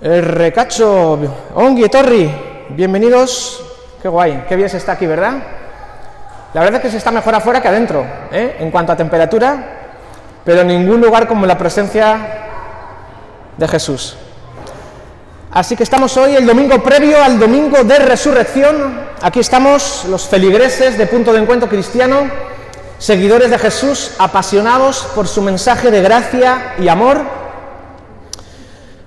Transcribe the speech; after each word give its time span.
El 0.00 0.22
recacho, 0.22 1.18
Ongi 1.54 1.88
Torri, 1.88 2.30
bienvenidos. 2.68 3.62
Qué 4.02 4.08
guay, 4.08 4.44
qué 4.46 4.54
bien 4.54 4.68
se 4.68 4.76
está 4.76 4.92
aquí, 4.92 5.06
¿verdad? 5.06 5.38
La 6.52 6.60
verdad 6.60 6.76
es 6.76 6.82
que 6.82 6.90
se 6.90 6.98
está 6.98 7.10
mejor 7.10 7.34
afuera 7.34 7.62
que 7.62 7.68
adentro, 7.68 8.04
¿eh? 8.30 8.56
en 8.60 8.70
cuanto 8.70 8.92
a 8.92 8.96
temperatura, 8.96 9.56
pero 10.44 10.60
en 10.60 10.66
ningún 10.66 11.00
lugar 11.00 11.26
como 11.26 11.46
la 11.46 11.56
presencia 11.56 12.18
de 13.56 13.66
Jesús. 13.66 14.18
Así 15.50 15.76
que 15.76 15.84
estamos 15.84 16.14
hoy, 16.18 16.36
el 16.36 16.44
domingo 16.44 16.82
previo 16.82 17.24
al 17.24 17.38
domingo 17.38 17.82
de 17.82 17.98
resurrección. 17.98 19.00
Aquí 19.22 19.40
estamos 19.40 20.04
los 20.10 20.28
feligreses 20.28 20.98
de 20.98 21.06
Punto 21.06 21.32
de 21.32 21.40
Encuentro 21.40 21.70
Cristiano, 21.70 22.30
seguidores 22.98 23.48
de 23.48 23.58
Jesús, 23.58 24.12
apasionados 24.18 25.08
por 25.14 25.26
su 25.26 25.40
mensaje 25.40 25.90
de 25.90 26.02
gracia 26.02 26.74
y 26.78 26.88
amor 26.88 27.45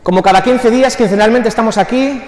como 0.09 0.23
cada 0.23 0.41
15 0.41 0.71
días, 0.71 0.97
quincenalmente 0.97 1.49
estamos 1.49 1.77
aquí 1.77 2.19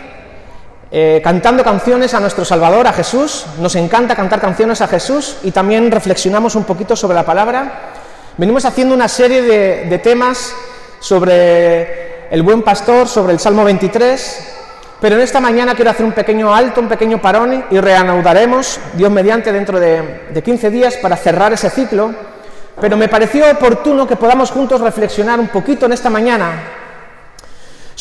eh, 0.92 1.20
cantando 1.24 1.64
canciones 1.64 2.14
a 2.14 2.20
nuestro 2.20 2.46
Salvador, 2.46 2.86
a 2.86 2.94
Jesús. 2.94 3.48
Nos 3.58 3.76
encanta 3.76 4.16
cantar 4.16 4.40
canciones 4.40 4.82
a 4.82 4.88
Jesús 4.88 5.38
y 5.42 5.50
también 5.50 5.90
reflexionamos 5.90 6.54
un 6.54 6.64
poquito 6.64 6.96
sobre 6.96 7.16
la 7.16 7.26
palabra. 7.26 7.90
Venimos 8.38 8.66
haciendo 8.66 8.94
una 8.94 9.08
serie 9.08 9.42
de, 9.42 9.98
temas 9.98 10.54
sobre 11.00 12.30
el 12.30 12.44
buen 12.44 12.62
pastor, 12.62 13.08
sobre 13.08 13.34
el 13.34 13.40
Salmo 13.40 13.64
23, 13.64 14.54
pero 15.02 15.16
en 15.16 15.22
esta 15.24 15.40
mañana 15.40 15.74
quiero 15.74 15.90
hacer 15.90 16.06
un 16.06 16.12
pequeño 16.12 16.54
alto, 16.54 16.82
un 16.82 16.88
pequeño 16.88 17.20
parón 17.20 17.66
y 17.72 17.80
reanudaremos, 17.80 18.80
Dios 18.94 19.10
mediante, 19.10 19.52
dentro 19.52 19.80
de, 19.80 20.28
de 20.32 20.44
15 20.44 20.70
días 20.70 20.98
para 20.98 21.18
cerrar 21.18 21.52
ese 21.52 21.72
ciclo. 21.72 22.14
Pero 22.80 22.96
me 22.96 23.08
pareció 23.08 23.50
oportuno 23.52 24.06
que 24.06 24.18
podamos 24.18 24.52
juntos 24.52 24.82
reflexionar 24.82 25.40
un 25.40 25.48
poquito 25.48 25.88
en 25.88 25.94
esta 25.94 26.12
mañana 26.12 26.81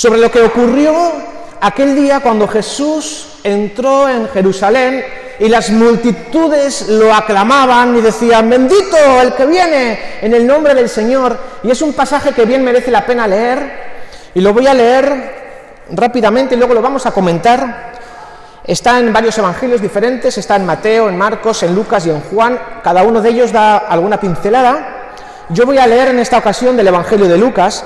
sobre 0.00 0.18
lo 0.18 0.30
que 0.30 0.40
ocurrió 0.40 0.94
aquel 1.60 1.94
día 1.94 2.20
cuando 2.20 2.48
Jesús 2.48 3.34
entró 3.44 4.08
en 4.08 4.30
Jerusalén 4.30 5.04
y 5.38 5.46
las 5.46 5.68
multitudes 5.68 6.88
lo 6.88 7.12
aclamaban 7.12 7.94
y 7.94 8.00
decían, 8.00 8.48
bendito 8.48 8.96
el 9.20 9.34
que 9.34 9.44
viene 9.44 10.00
en 10.22 10.32
el 10.32 10.46
nombre 10.46 10.74
del 10.74 10.88
Señor. 10.88 11.38
Y 11.62 11.70
es 11.70 11.82
un 11.82 11.92
pasaje 11.92 12.32
que 12.32 12.46
bien 12.46 12.64
merece 12.64 12.90
la 12.90 13.04
pena 13.04 13.26
leer 13.26 14.30
y 14.32 14.40
lo 14.40 14.54
voy 14.54 14.66
a 14.68 14.72
leer 14.72 15.84
rápidamente 15.90 16.54
y 16.54 16.56
luego 16.56 16.72
lo 16.72 16.80
vamos 16.80 17.04
a 17.04 17.10
comentar. 17.10 17.92
Está 18.64 19.00
en 19.00 19.12
varios 19.12 19.36
evangelios 19.36 19.82
diferentes, 19.82 20.38
está 20.38 20.56
en 20.56 20.64
Mateo, 20.64 21.10
en 21.10 21.18
Marcos, 21.18 21.62
en 21.62 21.74
Lucas 21.74 22.06
y 22.06 22.10
en 22.10 22.22
Juan. 22.22 22.58
Cada 22.82 23.02
uno 23.02 23.20
de 23.20 23.28
ellos 23.28 23.52
da 23.52 23.76
alguna 23.76 24.18
pincelada. 24.18 25.10
Yo 25.50 25.66
voy 25.66 25.76
a 25.76 25.86
leer 25.86 26.08
en 26.08 26.20
esta 26.20 26.38
ocasión 26.38 26.74
del 26.74 26.88
Evangelio 26.88 27.28
de 27.28 27.36
Lucas, 27.36 27.84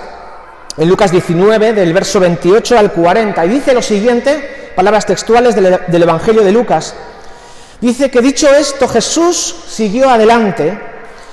en 0.76 0.88
Lucas 0.88 1.10
19, 1.10 1.72
del 1.72 1.92
verso 1.92 2.18
28 2.18 2.78
al 2.78 2.92
40, 2.92 3.44
y 3.46 3.48
dice 3.48 3.74
lo 3.74 3.82
siguiente, 3.82 4.72
palabras 4.74 5.06
textuales 5.06 5.54
del, 5.54 5.78
del, 5.86 6.02
Evangelio 6.02 6.42
de 6.42 6.52
Lucas. 6.52 6.94
Dice 7.80 8.10
que 8.10 8.20
dicho 8.20 8.52
esto, 8.52 8.88
Jesús 8.88 9.54
siguió 9.68 10.10
adelante, 10.10 10.78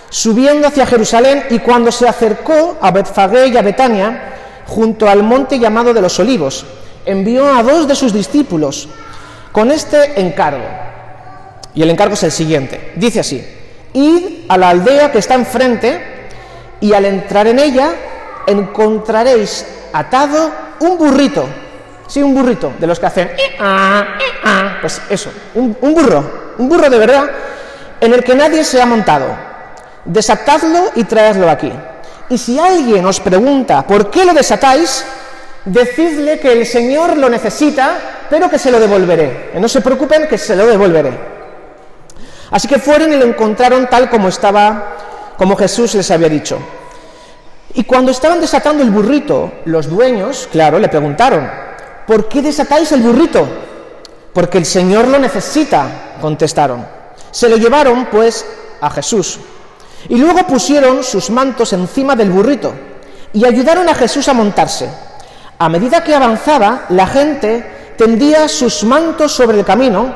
subiendo 0.10 0.68
hacia 0.68 0.86
Jerusalén, 0.86 1.46
y 1.50 1.60
cuando 1.60 1.92
se 1.92 2.08
acercó 2.08 2.78
a 2.82 2.92
Betfagé 2.92 3.48
y 3.48 3.58
a 3.58 3.62
Betania, 3.62 4.32
junto 4.68 5.10
al 5.10 5.24
monte 5.24 5.58
llamado 5.58 5.94
de 5.94 6.02
los 6.02 6.20
Olivos, 6.20 6.66
envió 7.06 7.54
a 7.54 7.64
dos 7.64 7.88
de 7.88 7.96
sus 7.96 8.14
discípulos 8.14 8.90
con 9.52 9.72
este 9.72 10.22
encargo. 10.22 10.66
Y 11.74 11.82
el 11.82 11.90
encargo 11.90 12.14
es 12.14 12.24
el 12.24 12.32
siguiente. 12.32 12.94
Dice 12.96 13.22
así, 13.22 13.44
id 13.94 14.46
a 14.50 14.58
la 14.58 14.70
aldea 14.70 15.12
que 15.12 15.20
está 15.20 15.34
enfrente, 15.36 16.12
y 16.80 16.94
al 16.94 17.06
entrar 17.06 17.48
en 17.48 17.60
ella, 17.60 17.94
encontraréis 18.48 19.66
atado 19.94 20.52
un 20.80 20.98
burrito. 20.98 21.48
Sí, 22.08 22.22
un 22.22 22.34
burrito, 22.34 22.74
de 22.78 22.88
los 22.88 23.00
que 23.00 23.06
hacen... 23.06 23.32
Pues 24.82 25.02
eso, 25.10 25.32
un, 25.56 25.78
un 25.82 25.94
burro, 25.94 26.54
un 26.58 26.68
burro 26.68 26.90
de 26.90 26.98
verdad, 26.98 27.30
en 28.00 28.14
el 28.14 28.24
que 28.24 28.36
nadie 28.36 28.64
se 28.64 28.82
ha 28.82 28.86
montado. 28.86 29.28
Desatadlo 30.06 30.92
y 30.96 31.04
traedlo 31.04 31.50
aquí. 31.50 31.72
Y 32.30 32.38
si 32.38 32.58
alguien 32.58 33.06
os 33.06 33.20
pregunta 33.20 33.86
por 33.86 34.10
qué 34.10 34.26
lo 34.26 34.34
desatáis, 34.34 35.06
decidle 35.66 36.40
que 36.40 36.52
el 36.52 36.66
Señor 36.66 37.18
lo 37.18 37.30
necesita, 37.30 38.26
pero 38.30 38.50
que 38.50 38.58
se 38.58 38.72
lo 38.72 38.80
devolveré. 38.80 39.52
No 39.56 39.68
se 39.68 39.82
preocupen, 39.82 40.28
que 40.28 40.38
se 40.38 40.56
lo 40.56 40.66
devolveré. 40.66 41.12
Así 42.50 42.68
que 42.68 42.80
fueron 42.80 43.14
y 43.14 43.18
lo 43.18 43.26
encontraron 43.26 43.88
tal 43.88 44.10
como 44.10 44.28
estaba, 44.28 45.36
como 45.38 45.56
Jesús 45.56 45.94
les 45.96 46.10
había 46.12 46.30
dicho. 46.30 46.60
Y 47.74 47.84
cuando 47.84 48.12
estaban 48.12 48.42
desatando 48.42 48.84
el 48.84 48.90
burrito, 48.90 49.52
los 49.66 49.90
dueños, 49.90 50.50
claro, 50.52 50.78
le 50.80 50.90
preguntaron, 50.90 51.50
¿por 52.06 52.28
qué 52.28 52.42
desatáis 52.42 52.92
el 52.92 53.02
burrito? 53.02 53.48
Porque 54.34 54.58
el 54.58 54.66
Señor 54.66 55.08
lo 55.08 55.20
necesita, 55.20 56.18
contestaron. 56.20 56.86
Se 57.32 57.48
lo 57.48 57.58
llevaron, 57.58 58.08
pues, 58.12 58.46
a 58.82 58.90
Jesús. 58.90 59.40
Y 60.10 60.18
luego 60.18 60.46
pusieron 60.48 61.04
sus 61.04 61.30
mantos 61.30 61.72
encima 61.74 62.16
del 62.16 62.32
burrito 62.32 62.74
y 63.34 63.46
ayudaron 63.46 63.88
a 63.88 63.96
Jesús 63.96 64.28
a 64.28 64.34
montarse. 64.34 64.90
A 65.58 65.70
medida 65.70 66.04
que 66.04 66.16
avanzaba, 66.16 66.86
la 66.90 67.08
gente 67.08 67.94
tendía 67.98 68.48
sus 68.50 68.84
mantos 68.84 69.32
sobre 69.32 69.60
el 69.60 69.66
camino. 69.66 70.14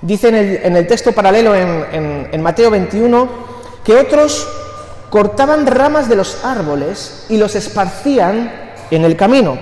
Dice 0.00 0.28
en 0.64 0.76
el, 0.76 0.86
texto 0.86 1.12
paralelo 1.12 1.54
en 1.54 2.42
Mateo 2.42 2.70
21 2.70 3.28
que 3.84 3.96
otros 3.96 4.46
cortaban 5.10 5.66
ramas 5.66 6.08
de 6.08 6.16
los 6.16 6.44
árboles 6.44 7.26
y 7.28 7.36
los 7.36 7.54
esparcían 7.54 8.50
en 8.90 9.04
el 9.04 9.16
camino. 9.16 9.58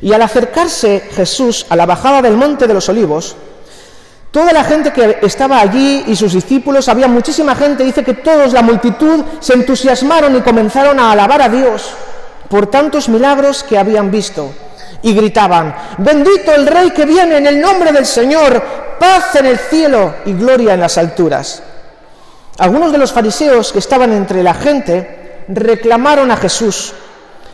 Y 0.00 0.12
al 0.12 0.22
acercarse 0.22 1.08
Jesús 1.14 1.66
a 1.68 1.76
la 1.76 1.86
bajada 1.86 2.20
del 2.20 2.36
monte 2.36 2.66
de 2.66 2.74
los 2.74 2.88
olivos, 2.88 3.36
toda 4.30 4.52
la 4.52 4.64
gente 4.64 4.92
que 4.92 5.20
estaba 5.22 5.60
allí 5.60 6.04
y 6.08 6.16
sus 6.16 6.34
discípulos, 6.34 6.88
había 6.88 7.08
muchísima 7.08 7.54
gente, 7.54 7.84
dice 7.84 8.04
que 8.04 8.14
todos, 8.14 8.52
la 8.52 8.62
multitud, 8.62 9.24
se 9.40 9.54
entusiasmaron 9.54 10.36
y 10.36 10.40
comenzaron 10.40 11.00
a 11.00 11.12
alabar 11.12 11.40
a 11.40 11.48
Dios 11.48 11.92
por 12.50 12.66
tantos 12.66 13.08
milagros 13.08 13.62
que 13.62 13.78
habían 13.78 14.10
visto. 14.10 14.52
Y 15.02 15.14
gritaban, 15.14 15.74
bendito 15.98 16.52
el 16.52 16.66
Rey 16.66 16.90
que 16.90 17.06
viene 17.06 17.38
en 17.38 17.46
el 17.46 17.60
nombre 17.60 17.92
del 17.92 18.06
Señor, 18.06 18.62
paz 18.98 19.36
en 19.36 19.46
el 19.46 19.58
cielo 19.58 20.14
y 20.24 20.32
gloria 20.32 20.74
en 20.74 20.80
las 20.80 20.98
alturas. 20.98 21.62
Algunos 22.58 22.90
de 22.90 22.98
los 22.98 23.12
fariseos 23.12 23.72
que 23.72 23.78
estaban 23.78 24.12
entre 24.12 24.42
la 24.42 24.54
gente 24.54 25.44
reclamaron 25.48 26.30
a 26.30 26.36
Jesús, 26.36 26.94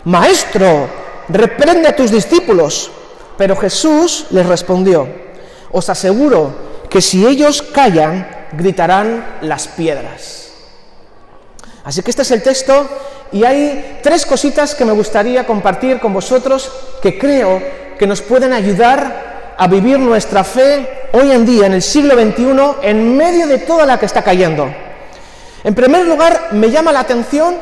Maestro, 0.04 0.88
reprende 1.28 1.88
a 1.88 1.96
tus 1.96 2.10
discípulos. 2.10 2.90
Pero 3.36 3.56
Jesús 3.56 4.26
les 4.30 4.46
respondió, 4.46 5.08
os 5.72 5.88
aseguro 5.88 6.54
que 6.88 7.00
si 7.00 7.26
ellos 7.26 7.62
callan, 7.62 8.28
gritarán 8.52 9.38
las 9.40 9.66
piedras. 9.66 10.50
Así 11.84 12.02
que 12.02 12.10
este 12.10 12.22
es 12.22 12.30
el 12.30 12.42
texto 12.42 12.86
y 13.32 13.44
hay 13.44 13.98
tres 14.02 14.26
cositas 14.26 14.74
que 14.74 14.84
me 14.84 14.92
gustaría 14.92 15.46
compartir 15.46 15.98
con 15.98 16.12
vosotros 16.12 16.70
que 17.02 17.18
creo 17.18 17.60
que 17.98 18.06
nos 18.06 18.20
pueden 18.20 18.52
ayudar 18.52 19.54
a 19.56 19.66
vivir 19.66 19.98
nuestra 19.98 20.44
fe 20.44 21.08
hoy 21.12 21.32
en 21.32 21.44
día, 21.44 21.66
en 21.66 21.72
el 21.72 21.82
siglo 21.82 22.14
XXI, 22.14 22.88
en 22.88 23.16
medio 23.16 23.46
de 23.46 23.58
toda 23.58 23.86
la 23.86 23.98
que 23.98 24.06
está 24.06 24.22
cayendo. 24.22 24.72
En 25.64 25.74
primer 25.74 26.06
lugar, 26.06 26.48
me 26.52 26.70
llama 26.70 26.92
la 26.92 27.00
atención 27.00 27.56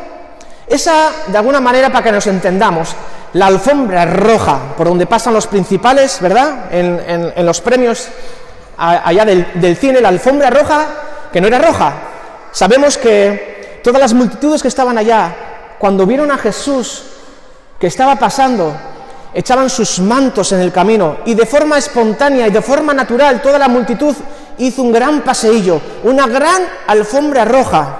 esa, 0.66 1.10
de 1.26 1.36
alguna 1.36 1.60
manera, 1.60 1.90
para 1.90 2.04
que 2.04 2.12
nos 2.12 2.26
entendamos, 2.26 2.94
la 3.32 3.46
alfombra 3.46 4.04
roja, 4.06 4.58
por 4.76 4.88
donde 4.88 5.06
pasan 5.06 5.34
los 5.34 5.46
principales, 5.46 6.18
¿verdad? 6.20 6.72
En, 6.72 7.44
los 7.44 7.60
premios 7.60 8.08
allá 8.76 9.24
del, 9.24 9.46
del, 9.54 9.76
cine, 9.76 10.00
la 10.00 10.08
alfombra 10.08 10.48
roja, 10.48 10.86
que 11.32 11.40
no 11.40 11.46
era 11.46 11.58
roja. 11.58 11.92
Sabemos 12.52 12.96
que 12.96 13.80
todas 13.84 14.00
las 14.00 14.14
multitudes 14.14 14.62
que 14.62 14.68
estaban 14.68 14.96
allá, 14.96 15.34
cuando 15.78 16.06
vieron 16.06 16.30
a 16.30 16.38
Jesús 16.38 17.04
que 17.78 17.86
estaba 17.86 18.16
pasando, 18.16 18.74
echaban 19.34 19.70
sus 19.70 20.00
mantos 20.00 20.52
en 20.52 20.60
el 20.60 20.72
camino 20.72 21.18
y 21.24 21.34
de 21.34 21.46
forma 21.46 21.78
espontánea 21.78 22.48
y 22.48 22.50
de 22.50 22.62
forma 22.62 22.92
natural 22.92 23.40
toda 23.40 23.58
la 23.58 23.68
multitud 23.68 24.14
hizo 24.58 24.82
un 24.82 24.92
gran 24.92 25.22
paseillo, 25.22 25.80
una 26.04 26.26
gran 26.26 26.62
alfombra 26.86 27.44
roja 27.44 27.96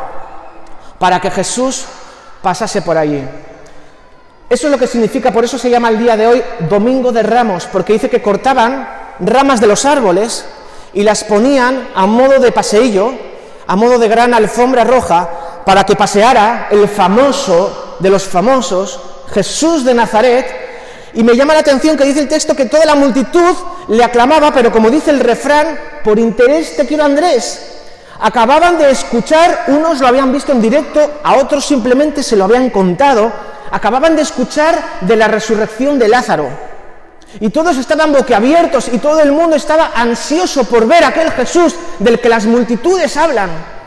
para 0.99 1.20
que 1.20 1.31
Jesús 1.31 1.85
pasase 2.43 2.82
por 2.82 2.97
allí. 2.97 3.23
Eso 4.49 4.67
es 4.67 4.70
lo 4.73 4.79
que 4.79 4.87
significa, 4.87 5.32
por 5.32 5.44
eso 5.44 5.58
se 5.58 5.70
llama 5.70 5.88
el 5.88 5.99
día 5.99 6.17
de 6.17 6.26
hoy 6.26 6.43
Domingo 6.69 7.12
de 7.12 7.23
Ramos, 7.23 7.67
porque 7.73 7.93
dice 7.93 8.11
que 8.11 8.20
cortaban 8.20 8.88
ramas 9.20 9.61
de 9.61 9.67
los 9.67 9.85
árboles 9.85 10.44
y 10.93 11.02
las 11.02 11.25
ponían 11.25 11.88
a 11.94 12.06
modo 12.06 12.41
de 12.41 12.50
paseillo, 12.50 13.12
a 13.67 13.76
modo 13.76 13.99
de 13.99 14.08
gran 14.08 14.35
alfombra 14.35 14.85
roja, 14.85 15.29
para 15.64 15.85
que 15.85 15.94
paseara 15.94 16.69
el 16.70 16.88
famoso 16.88 17.97
de 18.00 18.11
los 18.11 18.25
famosos, 18.25 19.00
Jesús 19.32 19.85
de 19.85 19.94
Nazaret, 19.94 20.60
y 21.15 21.23
me 21.23 21.35
llama 21.35 21.55
la 21.55 21.61
atención 21.61 21.97
que 21.97 22.05
dice 22.05 22.21
el 22.21 22.29
texto 22.29 22.55
que 22.55 22.67
toda 22.67 22.85
la 22.85 22.95
multitud 22.95 23.55
le 23.89 24.05
aclamaba, 24.05 24.53
pero 24.53 24.71
como 24.71 24.91
dice 24.91 25.11
el 25.11 25.21
refrán, 25.21 25.79
por 26.05 26.19
interés 26.19 26.77
te 26.77 26.87
quiero 26.87 27.05
Andrés. 27.05 27.79
Acababan 28.21 28.79
de 28.79 28.91
escuchar, 28.91 29.65
unos 29.69 30.01
lo 30.01 30.07
habían 30.07 30.33
visto 30.33 30.53
en 30.53 30.61
directo, 30.61 31.21
a 31.25 31.37
otros 31.37 31.65
simplemente 31.65 32.23
se 32.23 32.37
lo 32.37 32.45
habían 32.45 32.71
contado, 32.71 33.33
acababan 33.71 34.15
de 34.15 34.23
escuchar 34.23 34.79
de 35.01 35.17
la 35.17 35.27
resurrección 35.27 35.99
de 35.99 36.09
Lázaro. 36.09 36.49
Y 37.39 37.51
todos 37.51 37.77
estaban 37.77 38.12
boquiabiertos 38.12 38.89
y 38.89 38.99
todo 38.99 39.21
el 39.21 39.33
mundo 39.33 39.57
estaba 39.57 39.93
ansioso 39.95 40.65
por 40.65 40.87
ver 40.87 41.05
aquel 41.05 41.31
Jesús 41.31 41.75
del 41.99 42.21
que 42.21 42.29
las 42.29 42.45
multitudes 42.45 43.17
hablan. 43.17 43.80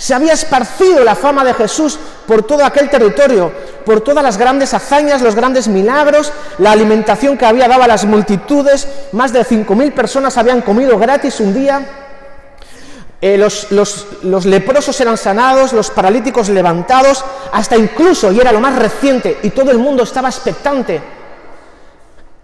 Se 0.00 0.14
había 0.14 0.32
esparcido 0.32 1.04
la 1.04 1.14
fama 1.14 1.44
de 1.44 1.52
Jesús 1.52 1.98
por 2.26 2.42
todo 2.44 2.64
aquel 2.64 2.88
territorio, 2.88 3.52
por 3.84 4.00
todas 4.00 4.24
las 4.24 4.38
grandes 4.38 4.72
hazañas, 4.72 5.20
los 5.20 5.34
grandes 5.34 5.68
milagros, 5.68 6.32
la 6.56 6.72
alimentación 6.72 7.36
que 7.36 7.44
había 7.44 7.68
dado 7.68 7.82
a 7.82 7.86
las 7.86 8.06
multitudes. 8.06 8.88
Más 9.12 9.30
de 9.30 9.44
5.000 9.44 9.92
personas 9.92 10.38
habían 10.38 10.62
comido 10.62 10.98
gratis 10.98 11.38
un 11.40 11.52
día. 11.52 11.82
Eh, 13.20 13.36
los, 13.36 13.70
los 14.22 14.46
leprosos 14.46 14.98
eran 15.02 15.18
sanados, 15.18 15.74
los 15.74 15.90
paralíticos 15.90 16.48
levantados, 16.48 17.22
hasta 17.52 17.76
incluso, 17.76 18.32
y 18.32 18.40
era 18.40 18.52
lo 18.52 18.60
más 18.60 18.76
reciente, 18.76 19.40
y 19.42 19.50
todo 19.50 19.70
el 19.70 19.76
mundo 19.76 20.04
estaba 20.04 20.30
expectante, 20.30 21.02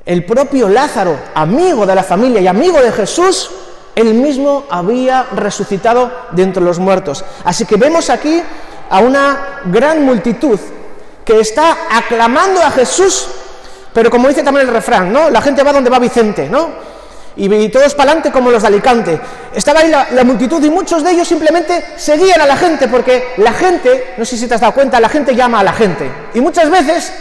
el 0.05 0.26
propio 0.26 0.69
Lázaro, 0.69 1.19
amigo 1.35 1.87
de 1.87 1.94
la 1.94 2.02
familia 2.02 2.43
y 2.43 2.47
amigo 2.49 2.82
de 2.82 2.93
Jesús, 2.93 3.50
él 3.96 4.14
mismo 4.14 4.64
había 4.70 5.26
resucitado 5.34 6.12
de 6.31 6.43
entre 6.43 6.62
los 6.62 6.78
muertos. 6.78 7.25
Así 7.44 7.64
que 7.64 7.76
vemos 7.76 8.10
aquí 8.10 8.40
a 8.90 9.00
una 9.00 9.62
gran 9.64 10.04
multitud 10.04 10.60
que 11.25 11.40
está 11.40 11.76
aclamando 11.90 12.62
a 12.62 12.70
Jesús, 12.70 13.26
pero 13.93 14.10
como 14.10 14.28
dice 14.28 14.43
también 14.43 14.69
el 14.69 14.72
refrán, 14.72 15.12
¿no? 15.12 15.31
La 15.31 15.40
gente 15.40 15.62
va 15.62 15.72
donde 15.72 15.90
va 15.90 15.98
Vicente, 15.98 16.48
¿no? 16.48 16.69
Y, 17.38 17.69
todos 17.69 17.94
para 17.94 18.10
adelante 18.10 18.31
como 18.31 18.50
los 18.50 18.62
de 18.62 18.69
Alicante. 18.69 19.20
Estaba 19.54 19.81
ahí 19.81 19.90
la, 19.90 20.08
la, 20.12 20.25
multitud 20.25 20.62
y 20.62 20.70
muchos 20.70 21.02
de 21.02 21.10
ellos 21.10 21.28
simplemente 21.28 21.84
seguían 21.96 22.40
a 22.40 22.46
la 22.46 22.56
gente, 22.56 22.88
porque 22.88 23.34
la 23.38 23.52
gente, 23.52 24.14
no 24.16 24.25
sé 24.25 24.37
si 24.37 24.46
te 24.46 24.54
has 24.54 24.60
dado 24.60 24.72
cuenta, 24.72 25.00
la 25.00 25.08
gente 25.08 25.34
llama 25.34 25.60
a 25.60 25.64
la 25.64 25.72
gente. 25.72 26.10
Y 26.34 26.40
muchas 26.40 26.70
veces 26.70 27.12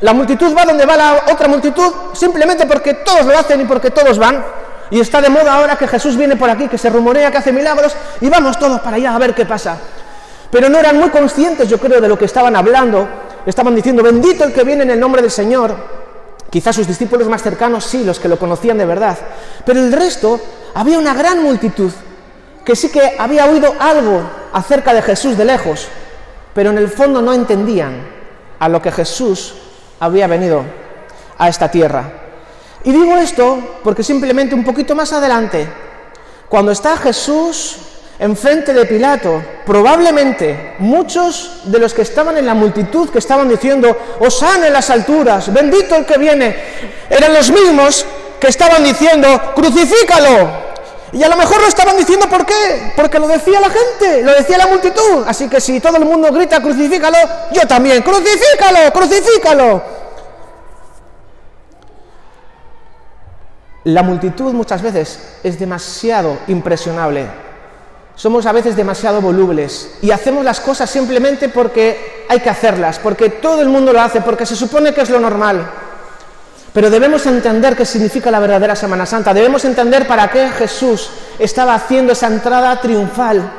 la 0.00 0.12
multitud 0.12 0.56
va 0.56 0.64
donde 0.64 0.86
va 0.86 0.96
la 0.96 1.24
otra 1.32 1.48
multitud 1.48 1.92
simplemente 2.12 2.66
porque 2.66 2.94
todos 2.94 3.24
lo 3.26 3.36
hacen 3.36 3.60
y 3.60 3.64
porque 3.64 3.90
todos 3.90 4.18
van. 4.18 4.44
Y 4.90 5.00
está 5.00 5.20
de 5.20 5.28
moda 5.28 5.54
ahora 5.54 5.76
que 5.76 5.86
Jesús 5.86 6.16
viene 6.16 6.36
por 6.36 6.48
aquí, 6.48 6.68
que 6.68 6.78
se 6.78 6.88
rumorea 6.90 7.30
que 7.30 7.38
hace 7.38 7.52
milagros, 7.52 7.94
y 8.20 8.28
vamos 8.28 8.58
todos 8.58 8.80
para 8.80 8.96
allá 8.96 9.14
a 9.14 9.18
ver 9.18 9.34
qué 9.34 9.44
pasa. 9.44 9.78
Pero 10.50 10.68
no 10.68 10.78
eran 10.78 10.98
muy 10.98 11.10
conscientes, 11.10 11.68
yo 11.68 11.78
creo, 11.78 12.00
de 12.00 12.08
lo 12.08 12.18
que 12.18 12.24
estaban 12.24 12.56
hablando. 12.56 13.06
Estaban 13.44 13.74
diciendo, 13.74 14.02
bendito 14.02 14.44
el 14.44 14.52
que 14.52 14.64
viene 14.64 14.82
en 14.84 14.90
el 14.90 15.00
nombre 15.00 15.20
del 15.20 15.30
Señor. 15.30 15.74
Quizás 16.50 16.76
sus 16.76 16.86
discípulos 16.86 17.28
más 17.28 17.42
cercanos 17.42 17.84
sí, 17.84 18.04
los 18.04 18.18
que 18.18 18.28
lo 18.28 18.38
conocían 18.38 18.78
de 18.78 18.86
verdad. 18.86 19.18
Pero 19.66 19.80
el 19.80 19.92
resto, 19.92 20.40
había 20.74 20.98
una 20.98 21.12
gran 21.12 21.42
multitud 21.42 21.92
que 22.64 22.76
sí 22.76 22.90
que 22.90 23.16
había 23.18 23.46
oído 23.46 23.74
algo 23.78 24.22
acerca 24.52 24.94
de 24.94 25.02
Jesús 25.02 25.36
de 25.36 25.44
lejos, 25.44 25.88
pero 26.54 26.70
en 26.70 26.78
el 26.78 26.88
fondo 26.88 27.22
no 27.22 27.32
entendían 27.32 28.06
a 28.58 28.68
lo 28.68 28.80
que 28.82 28.92
Jesús 28.92 29.54
había 30.00 30.26
venido 30.26 30.64
a 31.38 31.48
esta 31.48 31.70
tierra. 31.70 32.27
Y 32.84 32.92
digo 32.92 33.16
esto 33.16 33.80
porque 33.82 34.02
simplemente 34.02 34.54
un 34.54 34.64
poquito 34.64 34.94
más 34.94 35.12
adelante, 35.12 35.66
cuando 36.48 36.72
está 36.72 36.96
Jesús 36.96 37.76
enfrente 38.18 38.72
de 38.72 38.84
Pilato, 38.84 39.42
probablemente 39.64 40.74
muchos 40.78 41.60
de 41.64 41.78
los 41.78 41.94
que 41.94 42.02
estaban 42.02 42.36
en 42.36 42.46
la 42.46 42.54
multitud 42.54 43.10
que 43.10 43.18
estaban 43.18 43.48
diciendo, 43.48 43.96
Osana 44.20 44.66
en 44.66 44.72
las 44.72 44.90
alturas, 44.90 45.52
bendito 45.52 45.94
el 45.94 46.04
que 46.04 46.18
viene, 46.18 46.56
eran 47.08 47.32
los 47.32 47.50
mismos 47.50 48.04
que 48.40 48.48
estaban 48.48 48.82
diciendo, 48.82 49.52
crucifícalo. 49.54 50.68
Y 51.12 51.22
a 51.22 51.28
lo 51.28 51.36
mejor 51.36 51.60
lo 51.60 51.66
estaban 51.66 51.96
diciendo 51.96 52.28
¿por 52.28 52.44
qué? 52.44 52.92
Porque 52.94 53.18
lo 53.18 53.26
decía 53.26 53.60
la 53.60 53.70
gente, 53.70 54.22
lo 54.22 54.34
decía 54.34 54.58
la 54.58 54.66
multitud. 54.66 55.24
Así 55.26 55.48
que 55.48 55.60
si 55.60 55.80
todo 55.80 55.96
el 55.96 56.04
mundo 56.04 56.30
grita, 56.32 56.60
crucifícalo, 56.60 57.16
yo 57.52 57.66
también, 57.66 58.02
crucifícalo, 58.02 58.92
crucifícalo. 58.92 59.97
La 63.88 64.02
multitud 64.02 64.52
muchas 64.52 64.82
veces 64.82 65.18
es 65.42 65.58
demasiado 65.58 66.40
impresionable. 66.48 67.26
Somos 68.14 68.44
a 68.44 68.52
veces 68.52 68.76
demasiado 68.76 69.22
volubles 69.22 69.92
y 70.02 70.10
hacemos 70.10 70.44
las 70.44 70.60
cosas 70.60 70.90
simplemente 70.90 71.48
porque 71.48 72.26
hay 72.28 72.40
que 72.40 72.50
hacerlas, 72.50 72.98
porque 72.98 73.30
todo 73.30 73.62
el 73.62 73.70
mundo 73.70 73.94
lo 73.94 74.02
hace, 74.02 74.20
porque 74.20 74.44
se 74.44 74.56
supone 74.56 74.92
que 74.92 75.00
es 75.00 75.08
lo 75.08 75.18
normal. 75.18 75.70
Pero 76.74 76.90
debemos 76.90 77.24
entender 77.24 77.74
qué 77.74 77.86
significa 77.86 78.30
la 78.30 78.40
verdadera 78.40 78.76
Semana 78.76 79.06
Santa, 79.06 79.32
debemos 79.32 79.64
entender 79.64 80.06
para 80.06 80.28
qué 80.28 80.50
Jesús 80.50 81.08
estaba 81.38 81.74
haciendo 81.74 82.12
esa 82.12 82.26
entrada 82.26 82.78
triunfal. 82.82 83.50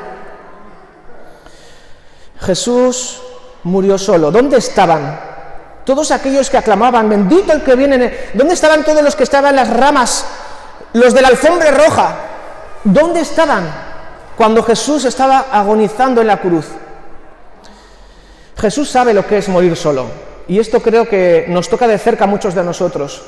Jesús 2.38 3.20
murió 3.64 3.98
solo. 3.98 4.30
¿Dónde 4.30 4.58
estaban 4.58 5.29
todos 5.84 6.10
aquellos 6.10 6.50
que 6.50 6.58
aclamaban, 6.58 7.08
bendito 7.08 7.52
el 7.52 7.62
que 7.62 7.74
viene. 7.74 8.30
¿Dónde 8.34 8.54
estaban 8.54 8.84
todos 8.84 9.02
los 9.02 9.16
que 9.16 9.24
estaban 9.24 9.50
en 9.50 9.56
las 9.56 9.70
ramas? 9.70 10.24
Los 10.92 11.14
de 11.14 11.22
la 11.22 11.28
alfombra 11.28 11.70
roja. 11.70 12.16
¿Dónde 12.84 13.20
estaban 13.20 13.64
cuando 14.36 14.62
Jesús 14.62 15.04
estaba 15.04 15.46
agonizando 15.52 16.20
en 16.20 16.26
la 16.26 16.38
cruz? 16.38 16.66
Jesús 18.58 18.90
sabe 18.90 19.14
lo 19.14 19.26
que 19.26 19.38
es 19.38 19.48
morir 19.48 19.76
solo. 19.76 20.06
Y 20.48 20.58
esto 20.58 20.80
creo 20.82 21.08
que 21.08 21.46
nos 21.48 21.68
toca 21.68 21.86
de 21.86 21.98
cerca 21.98 22.24
a 22.24 22.26
muchos 22.26 22.54
de 22.54 22.62
nosotros. 22.62 23.22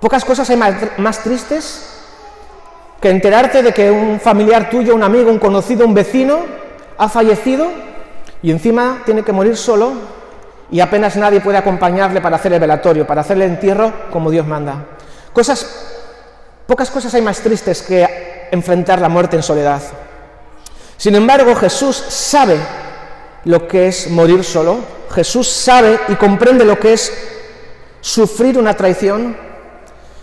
Pocas 0.00 0.24
cosas 0.24 0.50
hay 0.50 0.56
más, 0.56 1.22
tristes 1.22 1.88
que 3.00 3.08
enterarte 3.08 3.62
de 3.62 3.72
que 3.72 3.90
un 3.90 4.20
familiar 4.20 4.68
tuyo, 4.68 4.94
un 4.94 5.02
amigo, 5.02 5.30
un 5.30 5.38
conocido, 5.38 5.86
un 5.86 5.94
vecino 5.94 6.40
ha 6.98 7.08
fallecido 7.08 7.68
y 8.42 8.50
encima 8.50 9.02
tiene 9.04 9.22
que 9.22 9.32
morir 9.32 9.56
solo 9.56 9.92
y 10.72 10.80
apenas 10.80 11.16
nadie 11.16 11.42
puede 11.42 11.58
acompañarle 11.58 12.22
para 12.22 12.36
hacer 12.36 12.54
el 12.54 12.58
velatorio, 12.58 13.06
para 13.06 13.20
hacer 13.20 13.36
el 13.36 13.42
entierro 13.42 13.92
como 14.10 14.30
Dios 14.30 14.46
manda. 14.46 14.86
Cosas, 15.34 15.66
pocas 16.66 16.90
cosas 16.90 17.12
hay 17.12 17.20
más 17.20 17.40
tristes 17.40 17.82
que 17.82 18.48
enfrentar 18.50 18.98
la 18.98 19.10
muerte 19.10 19.36
en 19.36 19.42
soledad. 19.42 19.82
Sin 20.96 21.14
embargo, 21.14 21.54
Jesús 21.54 21.94
sabe 21.94 22.56
lo 23.44 23.68
que 23.68 23.88
es 23.88 24.10
morir 24.10 24.42
solo, 24.42 24.78
Jesús 25.14 25.46
sabe 25.46 26.00
y 26.08 26.14
comprende 26.14 26.64
lo 26.64 26.80
que 26.80 26.94
es 26.94 27.12
sufrir 28.00 28.56
una 28.56 28.74
traición, 28.74 29.36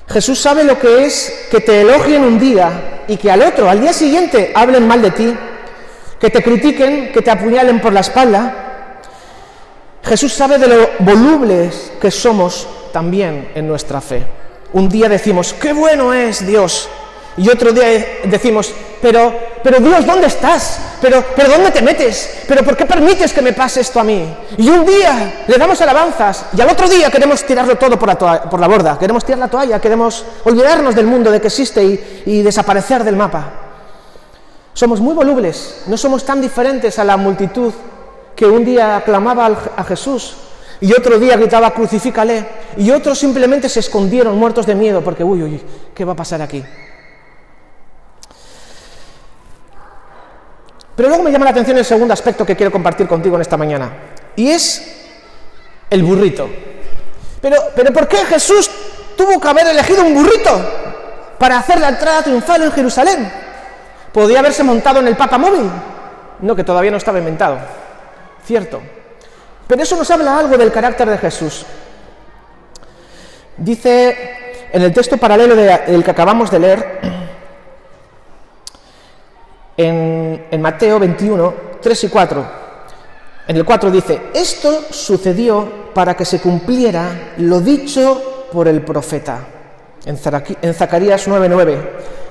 Jesús 0.08 0.40
sabe 0.40 0.64
lo 0.64 0.80
que 0.80 1.06
es 1.06 1.48
que 1.52 1.62
te 1.62 1.82
elogien 1.82 2.24
un 2.24 2.40
día 2.40 3.04
y 3.08 3.18
que 3.18 3.30
al 3.30 3.44
otro, 3.44 3.70
al 3.70 3.82
día 3.82 3.94
siguiente, 3.94 4.52
hablen 4.56 4.88
mal 4.88 5.04
de 5.04 5.12
ti, 5.12 5.38
que 6.20 6.32
te 6.32 6.42
critiquen, 6.42 7.12
que 7.12 7.22
te 7.22 7.30
apuñalen 7.30 7.80
por 7.80 7.94
la 7.94 8.00
espalda, 8.00 8.69
Jesús 10.04 10.34
sabe 10.34 10.58
de 10.58 10.68
lo 10.68 10.90
volubles 11.00 11.92
que 12.02 12.12
somos 12.12 12.68
también 12.92 13.52
en 13.56 13.68
nuestra 13.68 14.02
fe. 14.02 14.26
Un 14.74 14.88
día 14.88 15.10
decimos, 15.10 15.54
qué 15.54 15.74
bueno 15.74 16.14
es 16.14 16.46
Dios. 16.46 16.90
Y 17.38 17.50
otro 17.50 17.72
día 17.72 17.86
decimos, 18.26 18.74
pero, 19.02 19.34
pero 19.64 19.80
Dios, 19.80 20.06
¿dónde 20.06 20.28
estás? 20.28 20.80
Pero, 21.02 21.24
pero 21.36 21.50
¿dónde 21.50 21.72
te 21.72 21.82
metes? 21.82 22.42
¿Pero 22.48 22.64
por 22.64 22.76
qué 22.76 22.86
permites 22.86 23.32
que 23.32 23.42
me 23.42 23.54
pase 23.54 23.82
esto 23.82 24.00
a 24.00 24.04
mí? 24.04 24.26
Y 24.58 24.70
un 24.70 24.86
día 24.86 25.46
le 25.48 25.58
damos 25.58 25.80
alabanzas 25.82 26.48
y 26.56 26.62
al 26.62 26.70
otro 26.70 26.90
día 26.90 27.10
queremos 27.10 27.44
tirarlo 27.46 27.78
todo 27.78 27.98
por 27.98 28.10
la, 28.10 28.42
por 28.44 28.60
la 28.60 28.68
borda. 28.68 29.00
Queremos 29.00 29.24
tirar 29.24 29.40
la 29.40 29.48
toalla, 29.48 29.80
queremos 29.80 30.26
olvidarnos 30.44 30.96
del 30.96 31.06
mundo, 31.06 31.32
de 31.32 31.40
que 31.40 31.48
existe 31.48 31.84
y, 31.84 32.24
y 32.26 32.42
desaparecer 32.42 33.04
del 33.04 33.16
mapa. 33.16 33.52
Somos 34.74 35.00
muy 35.00 35.14
volubles, 35.14 35.84
no 35.88 35.98
somos 35.98 36.26
tan 36.26 36.42
diferentes 36.42 37.00
a 37.00 37.04
la 37.04 37.18
multitud 37.18 37.74
que 38.40 38.46
un 38.46 38.64
día 38.64 38.96
aclamaba 38.96 39.52
a 39.76 39.84
Jesús 39.84 40.34
y 40.80 40.94
otro 40.94 41.20
día 41.20 41.36
gritaba 41.36 41.72
crucifícale 41.72 42.46
y 42.78 42.90
otros 42.90 43.20
simplemente 43.20 43.68
se 43.68 43.82
escondieron 43.82 44.38
muertos 44.38 44.66
de 44.66 44.76
miedo 44.76 45.02
porque, 45.04 45.26
uy, 45.26 45.44
uy, 45.44 45.62
¿qué 45.94 46.06
va 46.06 46.14
a 46.14 46.16
pasar 46.16 46.42
aquí? 46.42 46.64
Pero 50.96 51.10
luego 51.10 51.22
me 51.22 51.34
llama 51.34 51.44
la 51.44 51.52
atención 51.52 51.78
el 51.80 51.84
segundo 51.84 52.14
aspecto 52.14 52.46
que 52.46 52.56
quiero 52.56 52.72
compartir 52.72 53.10
contigo 53.10 53.36
en 53.36 53.42
esta 53.42 53.58
mañana 53.58 53.92
y 54.38 54.52
es 54.52 55.10
el 55.90 56.02
burrito. 56.02 56.48
Pero, 57.42 57.58
pero 57.76 57.92
¿por 57.92 58.08
qué 58.08 58.20
Jesús 58.20 58.72
tuvo 59.18 59.38
que 59.38 59.48
haber 59.50 59.68
elegido 59.68 60.02
un 60.06 60.14
burrito 60.14 60.50
para 61.38 61.60
hacer 61.60 61.82
la 61.82 61.90
entrada 61.90 62.24
triunfal 62.24 62.62
en 62.62 62.72
Jerusalén? 62.72 63.30
¿Podía 64.14 64.40
haberse 64.40 64.64
montado 64.64 65.02
en 65.02 65.08
el 65.08 65.18
Papa 65.18 65.38
Móvil? 65.38 65.70
No, 66.40 66.56
que 66.56 66.64
todavía 66.64 66.90
no 66.90 66.96
estaba 66.96 67.20
inventado. 67.20 67.89
Cierto. 68.46 68.82
Pero 69.68 69.84
eso 69.84 69.96
nos 69.96 70.10
habla 70.10 70.38
algo 70.38 70.58
del 70.58 70.72
carácter 70.72 71.10
de 71.10 71.18
Jesús. 71.18 71.66
Dice 73.58 74.68
en 74.72 74.82
el 74.82 74.94
texto 74.94 75.18
paralelo 75.18 75.56
del 75.56 76.04
que 76.04 76.12
acabamos 76.12 76.52
de 76.52 76.60
leer, 76.60 77.00
en, 79.78 80.48
en, 80.50 80.62
Mateo 80.62 81.00
21, 81.00 81.54
3 81.82 82.04
y 82.04 82.10
4. 82.10 82.46
En 83.48 83.58
el 83.58 83.66
4 83.66 83.92
dice, 83.92 84.22
esto 84.34 84.86
sucedió 84.92 85.92
para 85.94 86.16
que 86.16 86.26
se 86.26 86.40
cumpliera 86.40 87.34
lo 87.38 87.62
dicho 87.62 88.48
por 88.52 88.68
el 88.68 88.82
profeta. 88.82 89.40
En 90.06 90.74
Zacarías 90.74 91.28
9:9. 91.28 91.78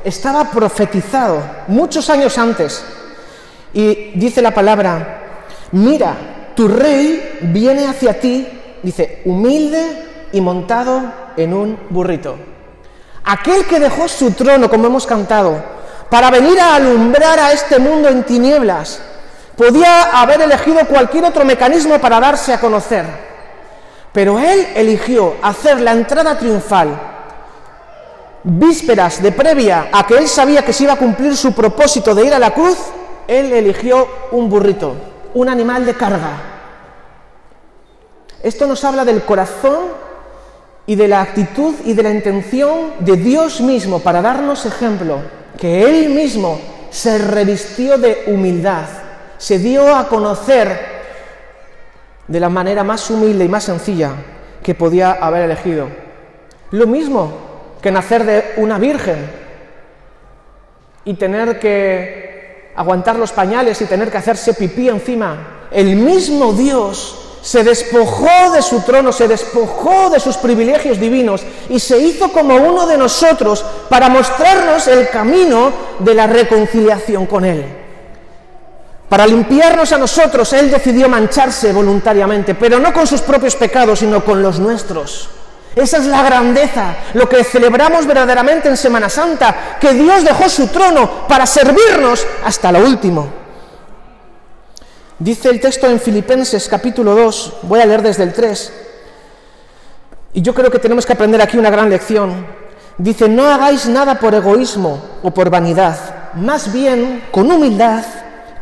Estaba 0.05 0.51
profetizado 0.51 1.43
muchos 1.67 2.09
años 2.09 2.39
antes. 2.39 2.83
Y 3.73 4.19
dice 4.19 4.41
la 4.41 4.53
palabra, 4.53 5.18
mira, 5.73 6.17
tu 6.55 6.69
rey 6.69 7.39
viene 7.43 7.87
hacia 7.87 8.19
ti, 8.21 8.47
dice, 8.83 9.23
humilde 9.25 10.29
y 10.33 10.41
montado 10.41 11.03
en 11.37 11.55
un 11.55 11.79
burrito. 11.91 12.37
Aquel 13.25 13.67
que 13.67 13.79
dejó 13.79 14.09
su 14.09 14.33
trono, 14.33 14.69
como 14.71 14.87
hemos 14.87 15.07
cantado, 15.07 15.63
para 16.11 16.31
venir 16.31 16.59
a 16.61 16.77
alumbrar 16.77 17.39
a 17.39 17.53
este 17.53 17.79
mundo 17.79 18.09
en 18.09 18.25
tinieblas, 18.25 19.01
podía 19.57 20.21
haber 20.21 20.41
elegido 20.41 20.81
cualquier 20.87 21.25
otro 21.25 21.45
mecanismo 21.45 21.99
para 21.99 22.21
darse 22.21 22.53
a 22.53 22.61
conocer. 22.61 23.05
Pero 24.13 24.39
él 24.39 24.69
eligió 24.75 25.35
hacer 25.43 25.81
la 25.81 25.93
entrada 25.93 26.39
triunfal 26.39 26.99
vísperas 28.45 29.23
de 29.23 29.33
previa 29.33 29.89
a 29.93 30.07
que 30.07 30.17
él 30.17 30.29
sabía 30.29 30.65
que 30.65 30.73
se 30.73 30.85
iba 30.85 30.95
a 30.95 30.99
cumplir 30.99 31.37
su 31.37 31.53
propósito 31.53 32.15
de 32.15 32.27
ir 32.27 32.35
a 32.35 32.39
la 32.39 32.55
cruz, 32.55 32.79
él 33.27 33.53
eligió 33.53 34.09
un 34.33 34.49
burrito, 34.49 34.95
un 35.35 35.49
animal 35.49 35.85
de 35.87 35.95
carga. 35.95 36.31
Esto 38.43 38.67
nos 38.67 38.85
habla 38.85 39.05
del 39.05 39.23
corazón 39.23 39.87
y 40.87 40.95
de 40.95 41.09
la 41.09 41.21
actitud 41.21 41.75
y 41.85 41.93
de 41.93 42.03
la 42.03 42.11
intención 42.11 42.93
de 43.01 43.17
Dios 43.17 43.61
mismo 43.61 43.99
para 44.01 44.23
darnos 44.23 44.65
ejemplo, 44.65 45.21
que 45.59 45.83
Él 45.83 46.11
mismo 46.11 46.59
se 46.91 47.19
revistió 47.19 47.99
de 47.99 48.25
humildad, 48.29 48.85
se 49.37 49.59
dio 49.59 49.95
a 49.95 50.09
conocer 50.09 50.99
de 52.27 52.41
la 52.41 52.49
manera 52.49 52.85
más 52.85 53.11
humilde 53.11 53.45
y 53.45 53.49
más 53.49 53.65
sencilla 53.65 54.13
que 54.63 54.75
podía 54.75 55.13
haber 55.13 55.43
elegido. 55.43 55.89
Lo 56.71 56.87
mismo 56.87 57.33
que 57.83 57.91
nacer 57.91 58.25
de 58.25 58.45
una 58.57 58.79
virgen 58.79 59.31
y 61.05 61.15
tener 61.15 61.59
que 61.59 62.28
aguantar 62.79 63.17
los 63.17 63.33
pañales 63.33 63.83
y 63.83 63.87
tener 63.87 64.09
que 64.09 64.19
hacerse 64.19 64.55
pipí 64.55 64.89
encima. 64.89 65.67
El 65.73 65.97
mismo 65.97 66.53
Dios 66.53 67.17
se 67.43 67.65
despojó 67.65 68.53
de 68.53 68.63
su 68.63 68.83
trono, 68.83 69.13
se 69.13 69.27
despojó 69.27 70.11
de 70.11 70.21
sus 70.21 70.37
privilegios 70.37 71.01
divinos 71.01 71.43
y 71.69 71.81
se 71.81 71.99
hizo 71.99 72.31
como 72.31 72.55
uno 72.55 72.87
de 72.87 72.97
nosotros 72.97 73.65
para 73.89 74.09
mostrarnos 74.09 74.87
el 74.87 75.09
camino 75.09 75.73
de 75.99 76.15
la 76.15 76.29
reconciliación 76.29 77.27
con 77.27 77.45
Él. 77.45 77.65
Para 79.09 79.27
limpiarnos 79.27 79.91
a 79.91 79.99
nosotros, 79.99 80.53
Él 80.53 80.71
decidió 80.71 81.09
mancharse 81.09 81.73
voluntariamente, 81.73 82.55
pero 82.55 82.79
no 82.79 82.93
con 82.93 83.09
sus 83.09 83.23
propios 83.23 83.57
pecados, 83.57 83.99
sino 83.99 84.25
con 84.25 84.41
los 84.41 84.61
nuestros. 84.61 85.31
Esa 85.75 85.99
es 85.99 86.07
la 86.07 86.23
grandeza, 86.23 86.97
lo 87.15 87.29
que 87.29 87.45
celebramos 87.45 88.07
verdaderamente 88.07 88.69
en 88.69 88.77
Semana 88.77 89.09
Santa, 89.09 89.77
que 89.81 89.93
Dios 89.95 90.25
dejó 90.25 90.49
su 90.49 90.69
trono 90.69 91.27
para 91.29 91.47
servirnos 91.47 92.27
hasta 92.45 92.73
lo 92.73 92.81
último. 92.81 93.29
Dice 95.19 95.51
el 95.51 95.61
texto 95.61 95.87
en 95.87 96.01
Filipenses 96.01 96.69
capítulo 96.69 97.15
2, 97.15 97.55
voy 97.63 97.81
a 97.81 97.87
leer 97.87 98.03
desde 98.03 98.23
el 98.23 98.33
3, 98.33 98.73
y 100.35 100.43
yo 100.43 100.55
creo 100.55 100.71
que 100.71 100.79
tenemos 100.79 101.07
que 101.07 101.13
aprender 101.13 101.41
aquí 101.41 101.59
una 101.59 101.71
gran 101.71 101.91
lección. 101.91 102.47
Dice, 102.97 103.29
no 103.29 103.47
hagáis 103.47 103.87
nada 103.87 104.19
por 104.19 104.35
egoísmo 104.35 105.01
o 105.23 105.31
por 105.33 105.51
vanidad, 105.51 105.97
más 106.35 106.73
bien, 106.73 107.25
con 107.31 107.51
humildad, 107.51 108.05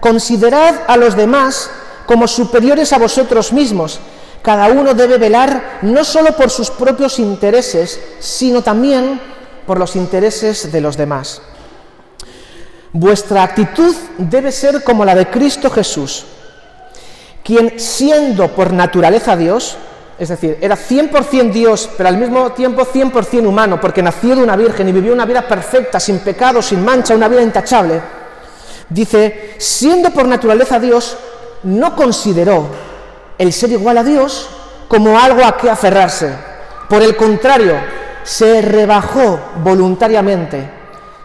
considerad 0.00 0.74
a 0.86 0.96
los 0.96 1.16
demás 1.16 1.70
como 2.06 2.28
superiores 2.28 2.92
a 2.92 2.98
vosotros 2.98 3.52
mismos. 3.52 4.00
Cada 4.46 4.68
uno 4.68 4.94
debe 4.94 5.18
velar 5.18 5.80
no 5.82 6.04
solo 6.04 6.36
por 6.36 6.50
sus 6.50 6.70
propios 6.70 7.18
intereses, 7.18 8.00
sino 8.20 8.62
también 8.62 9.20
por 9.66 9.76
los 9.76 9.96
intereses 9.96 10.70
de 10.70 10.80
los 10.80 10.96
demás. 10.96 11.42
Vuestra 12.92 13.42
actitud 13.42 13.92
debe 14.18 14.52
ser 14.52 14.84
como 14.84 15.04
la 15.04 15.16
de 15.16 15.26
Cristo 15.26 15.68
Jesús, 15.68 16.26
quien 17.42 17.80
siendo 17.80 18.46
por 18.46 18.72
naturaleza 18.72 19.36
Dios, 19.36 19.78
es 20.16 20.28
decir, 20.28 20.58
era 20.60 20.76
100% 20.76 21.50
Dios, 21.50 21.90
pero 21.96 22.08
al 22.08 22.16
mismo 22.16 22.52
tiempo 22.52 22.86
100% 22.86 23.48
humano, 23.48 23.80
porque 23.80 24.00
nació 24.00 24.36
de 24.36 24.44
una 24.44 24.54
virgen 24.54 24.88
y 24.88 24.92
vivió 24.92 25.12
una 25.12 25.26
vida 25.26 25.42
perfecta, 25.48 25.98
sin 25.98 26.20
pecado, 26.20 26.62
sin 26.62 26.84
mancha, 26.84 27.16
una 27.16 27.26
vida 27.26 27.42
intachable, 27.42 28.00
dice, 28.88 29.56
siendo 29.58 30.10
por 30.10 30.26
naturaleza 30.28 30.78
Dios, 30.78 31.16
no 31.64 31.96
consideró 31.96 32.85
el 33.38 33.52
ser 33.52 33.70
igual 33.72 33.98
a 33.98 34.04
Dios 34.04 34.48
como 34.88 35.18
algo 35.18 35.44
a 35.44 35.56
que 35.56 35.70
aferrarse. 35.70 36.32
Por 36.88 37.02
el 37.02 37.16
contrario, 37.16 37.74
se 38.22 38.62
rebajó 38.62 39.38
voluntariamente, 39.62 40.68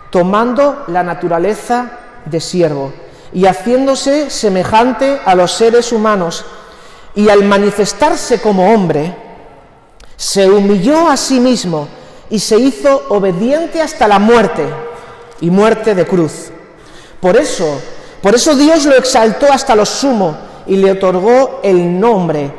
tomando 0.10 0.84
la 0.88 1.04
naturaleza 1.04 1.92
de 2.26 2.40
siervo 2.40 2.94
y 3.34 3.46
haciéndose 3.46 4.30
semejante 4.30 5.20
a 5.26 5.36
los 5.36 5.52
seres 5.52 5.92
humanos, 5.92 6.46
y 7.16 7.30
al 7.30 7.44
manifestarse 7.44 8.40
como 8.40 8.74
hombre, 8.74 9.16
se 10.16 10.50
humilló 10.50 11.10
a 11.10 11.18
sí 11.18 11.40
mismo 11.40 11.88
y 12.30 12.40
se 12.40 12.58
hizo 12.58 13.04
obediente 13.10 13.82
hasta 13.82 14.08
la 14.08 14.20
muerte, 14.20 14.66
y 15.42 15.50
muerte 15.50 15.96
de 15.96 16.06
cruz. 16.06 16.52
Por 17.20 17.36
eso, 17.36 17.82
por 18.22 18.36
eso 18.36 18.56
Dios 18.56 18.86
lo 18.86 18.96
exaltó 18.96 19.52
hasta 19.52 19.76
lo 19.76 19.86
sumo 19.86 20.51
y 20.68 20.76
le 20.76 20.92
otorgó 20.92 21.60
el 21.64 22.00
nombre 22.00 22.52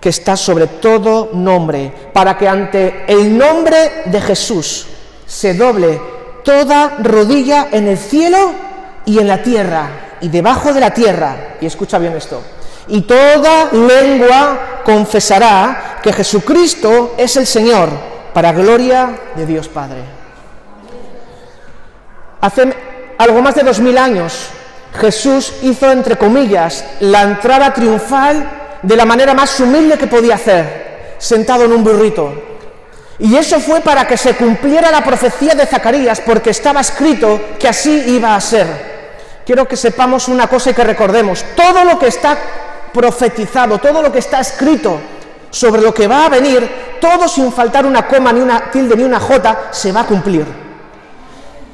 que 0.00 0.08
está 0.08 0.36
sobre 0.36 0.66
todo 0.66 1.30
nombre, 1.34 1.92
para 2.12 2.36
que 2.36 2.48
ante 2.48 3.04
el 3.06 3.36
nombre 3.36 4.02
de 4.06 4.20
Jesús 4.20 4.86
se 5.26 5.54
doble 5.54 6.00
toda 6.42 6.96
rodilla 7.02 7.68
en 7.70 7.86
el 7.86 7.98
cielo 7.98 8.52
y 9.04 9.18
en 9.18 9.28
la 9.28 9.42
tierra 9.42 10.16
y 10.20 10.28
debajo 10.28 10.72
de 10.72 10.80
la 10.80 10.92
tierra, 10.92 11.56
y 11.60 11.66
escucha 11.66 11.98
bien 11.98 12.16
esto, 12.16 12.42
y 12.88 13.02
toda 13.02 13.70
lengua 13.72 14.80
confesará 14.84 15.98
que 16.02 16.12
Jesucristo 16.12 17.14
es 17.16 17.36
el 17.36 17.46
Señor, 17.46 17.88
para 18.32 18.52
gloria 18.52 19.18
de 19.34 19.46
Dios 19.46 19.68
Padre. 19.68 20.02
Hace 22.40 22.74
algo 23.18 23.42
más 23.42 23.54
de 23.54 23.62
dos 23.62 23.80
mil 23.80 23.98
años, 23.98 24.48
Jesús 24.98 25.52
hizo, 25.62 25.90
entre 25.90 26.16
comillas, 26.16 26.84
la 27.00 27.22
entrada 27.22 27.72
triunfal 27.72 28.78
de 28.82 28.96
la 28.96 29.04
manera 29.04 29.34
más 29.34 29.58
humilde 29.60 29.98
que 29.98 30.06
podía 30.06 30.34
hacer, 30.34 31.14
sentado 31.18 31.64
en 31.64 31.72
un 31.72 31.84
burrito. 31.84 32.32
Y 33.18 33.36
eso 33.36 33.60
fue 33.60 33.80
para 33.80 34.06
que 34.06 34.16
se 34.16 34.34
cumpliera 34.34 34.90
la 34.90 35.04
profecía 35.04 35.54
de 35.54 35.66
Zacarías, 35.66 36.20
porque 36.20 36.50
estaba 36.50 36.80
escrito 36.80 37.40
que 37.58 37.68
así 37.68 37.90
iba 38.08 38.34
a 38.34 38.40
ser 38.40 38.90
quiero 39.50 39.66
que 39.66 39.76
sepamos 39.76 40.28
una 40.28 40.46
cosa 40.46 40.70
y 40.70 40.74
que 40.74 40.84
recordemos, 40.84 41.44
todo 41.56 41.82
lo 41.82 41.98
que 41.98 42.06
está 42.06 42.38
profetizado, 42.92 43.78
todo 43.78 44.00
lo 44.00 44.12
que 44.12 44.20
está 44.20 44.38
escrito 44.38 44.96
sobre 45.50 45.82
lo 45.82 45.92
que 45.92 46.06
va 46.06 46.26
a 46.26 46.28
venir, 46.28 46.98
todo 47.00 47.26
sin 47.26 47.52
faltar 47.52 47.84
una 47.84 48.06
coma, 48.06 48.32
ni 48.32 48.38
una 48.38 48.70
tilde, 48.70 48.94
ni 48.94 49.02
una 49.02 49.18
jota, 49.18 49.70
se 49.72 49.90
va 49.90 50.02
a 50.02 50.06
cumplir. 50.06 50.46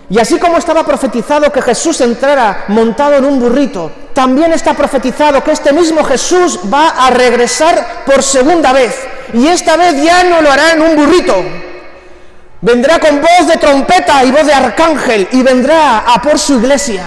Y 0.09 0.19
así 0.21 0.39
como 0.39 0.57
estaba 0.57 0.85
profetizado 0.85 1.51
que 1.51 1.63
Jesús 1.63 2.01
entrara 2.01 2.65
montado 2.69 3.17
en 3.17 3.25
un 3.25 3.41
burrito, 3.41 3.91
también 4.13 4.53
está 4.53 4.75
profetizado 4.75 5.43
que 5.43 5.51
este 5.51 5.73
mismo 5.73 6.05
Jesús 6.05 6.61
va 6.73 7.07
a 7.07 7.11
regresar 7.11 8.05
por 8.07 8.23
segunda 8.23 8.73
vez. 8.73 8.97
Y 9.33 9.49
esta 9.49 9.77
vez 9.77 10.01
ya 10.03 10.23
no 10.23 10.41
lo 10.41 10.51
hará 10.51 10.73
en 10.73 10.83
un 10.83 10.97
burrito. 10.97 11.35
Vendrá 12.61 12.99
con 13.01 13.21
voz 13.21 13.49
de 13.49 13.57
trompeta 13.57 14.25
y 14.25 14.31
voz 14.31 14.47
de 14.47 14.55
arcángel 14.55 15.29
y 15.33 15.43
vendrá 15.43 15.99
a 15.99 16.23
por 16.23 16.39
su 16.39 16.55
iglesia 16.55 17.05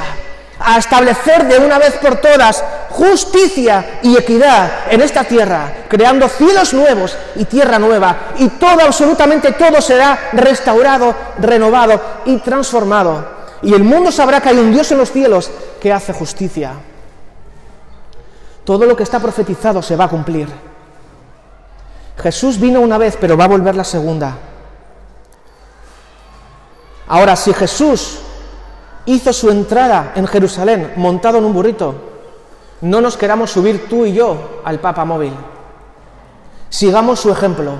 a 0.59 0.77
establecer 0.77 1.47
de 1.47 1.57
una 1.57 1.79
vez 1.79 1.93
por 1.93 2.17
todas 2.17 2.63
justicia 2.89 3.99
y 4.03 4.17
equidad 4.17 4.91
en 4.91 5.01
esta 5.01 5.23
tierra, 5.23 5.85
creando 5.87 6.27
cielos 6.27 6.73
nuevos 6.73 7.15
y 7.35 7.45
tierra 7.45 7.79
nueva, 7.79 8.31
y 8.37 8.49
todo, 8.49 8.81
absolutamente 8.81 9.53
todo 9.53 9.81
será 9.81 10.29
restaurado, 10.33 11.15
renovado 11.39 12.01
y 12.25 12.37
transformado. 12.37 13.39
Y 13.61 13.73
el 13.73 13.83
mundo 13.83 14.11
sabrá 14.11 14.41
que 14.41 14.49
hay 14.49 14.57
un 14.57 14.71
Dios 14.71 14.91
en 14.91 14.97
los 14.97 15.11
cielos 15.11 15.51
que 15.79 15.91
hace 15.91 16.13
justicia. 16.13 16.73
Todo 18.63 18.85
lo 18.85 18.95
que 18.95 19.03
está 19.03 19.19
profetizado 19.19 19.81
se 19.81 19.95
va 19.95 20.05
a 20.05 20.09
cumplir. 20.09 20.47
Jesús 22.21 22.59
vino 22.59 22.81
una 22.81 22.97
vez, 22.97 23.17
pero 23.19 23.37
va 23.37 23.45
a 23.45 23.49
volver 23.49 23.75
la 23.75 23.83
segunda. 23.83 24.37
Ahora, 27.07 27.35
si 27.35 27.53
Jesús 27.53 28.19
hizo 29.09 29.33
su 29.33 29.49
entrada 29.49 30.13
en 30.15 30.27
Jerusalén 30.27 30.93
montado 30.95 31.39
en 31.39 31.45
un 31.45 31.53
burrito. 31.53 32.08
No 32.81 33.01
nos 33.01 33.17
queramos 33.17 33.51
subir 33.51 33.87
tú 33.89 34.05
y 34.05 34.13
yo 34.13 34.61
al 34.63 34.79
Papa 34.79 35.05
móvil. 35.05 35.33
Sigamos 36.69 37.19
su 37.19 37.31
ejemplo. 37.31 37.73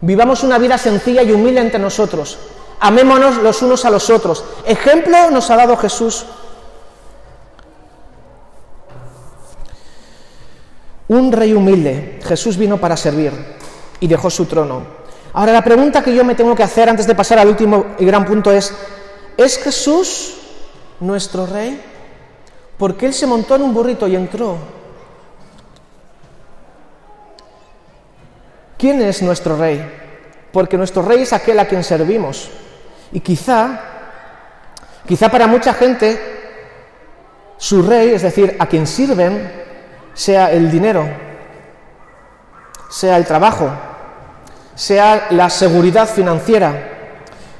Vivamos 0.00 0.42
una 0.44 0.58
vida 0.58 0.78
sencilla 0.78 1.22
y 1.22 1.32
humilde 1.32 1.60
entre 1.60 1.78
nosotros. 1.78 2.38
Amémonos 2.78 3.36
los 3.38 3.62
unos 3.62 3.84
a 3.84 3.90
los 3.90 4.10
otros. 4.10 4.44
Ejemplo 4.64 5.30
nos 5.30 5.50
ha 5.50 5.56
dado 5.56 5.76
Jesús. 5.76 6.26
Un 11.08 11.32
rey 11.32 11.52
humilde. 11.52 12.20
Jesús 12.24 12.56
vino 12.56 12.78
para 12.78 12.96
servir 12.96 13.32
y 14.00 14.06
dejó 14.06 14.30
su 14.30 14.44
trono. 14.44 14.82
Ahora 15.32 15.52
la 15.52 15.62
pregunta 15.62 16.02
que 16.02 16.14
yo 16.14 16.24
me 16.24 16.34
tengo 16.34 16.54
que 16.54 16.62
hacer 16.62 16.88
antes 16.88 17.06
de 17.06 17.14
pasar 17.14 17.38
al 17.38 17.48
último 17.48 17.86
y 17.98 18.04
gran 18.04 18.24
punto 18.24 18.52
es, 18.52 18.74
¿Es 19.36 19.58
Jesús 19.58 20.34
nuestro 21.00 21.46
rey? 21.46 21.82
Porque 22.78 23.06
él 23.06 23.14
se 23.14 23.26
montó 23.26 23.56
en 23.56 23.62
un 23.62 23.74
burrito 23.74 24.06
y 24.06 24.16
entró. 24.16 24.56
¿Quién 28.78 29.00
es 29.00 29.22
nuestro 29.22 29.56
rey? 29.56 29.84
Porque 30.52 30.76
nuestro 30.76 31.02
rey 31.02 31.22
es 31.22 31.32
aquel 31.32 31.58
a 31.58 31.66
quien 31.66 31.82
servimos. 31.82 32.50
Y 33.12 33.20
quizá, 33.20 33.80
quizá 35.06 35.30
para 35.30 35.46
mucha 35.46 35.72
gente, 35.72 36.20
su 37.56 37.82
rey, 37.82 38.10
es 38.10 38.22
decir, 38.22 38.56
a 38.58 38.66
quien 38.66 38.86
sirven, 38.86 39.50
sea 40.12 40.50
el 40.50 40.70
dinero, 40.70 41.08
sea 42.90 43.16
el 43.16 43.24
trabajo, 43.24 43.70
sea 44.74 45.28
la 45.30 45.48
seguridad 45.48 46.06
financiera. 46.08 46.92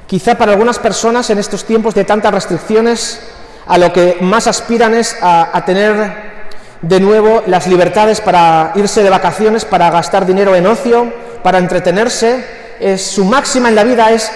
Quizá 0.07 0.37
para 0.37 0.53
algunas 0.53 0.79
personas 0.79 1.29
en 1.31 1.39
estos 1.39 1.65
tiempos 1.65 1.95
de 1.95 2.05
tantas 2.05 2.33
restricciones, 2.33 3.21
a 3.67 3.79
lo 3.79 3.93
que 3.93 4.19
más 4.21 4.47
aspiran 4.47 4.95
es 4.95 5.17
a, 5.21 5.63
tener 5.67 6.37
de 6.83 7.01
nuevo 7.01 7.43
las 7.47 7.67
libertades 7.67 8.21
para 8.21 8.73
irse 8.77 9.03
de 9.03 9.11
vacaciones, 9.11 9.65
para 9.65 9.91
gastar 9.91 10.25
dinero 10.25 10.55
en 10.55 10.67
ocio, 10.67 11.13
para 11.43 11.59
entretenerse. 11.59 12.45
Es, 12.79 13.03
su 13.03 13.25
máxima 13.25 13.69
en 13.69 13.75
la 13.75 13.85
vida 13.85 14.13
es 14.13 14.31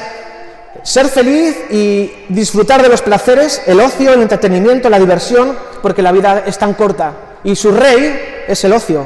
ser 0.83 1.07
feliz 1.09 1.57
y 1.71 2.13
disfrutar 2.29 2.83
de 2.83 2.89
los 2.89 3.03
placeres, 3.03 3.63
el 3.67 3.81
ocio, 3.81 4.13
el 4.13 4.23
entretenimiento, 4.23 4.91
la 4.91 4.99
diversión, 4.99 5.57
porque 5.83 6.03
la 6.03 6.13
vida 6.13 6.43
es 6.47 6.59
tan 6.59 6.75
corta. 6.75 7.13
Y 7.45 7.55
su 7.55 7.71
rey 7.71 8.45
es 8.49 8.65
el 8.65 8.73
ocio. 8.73 9.05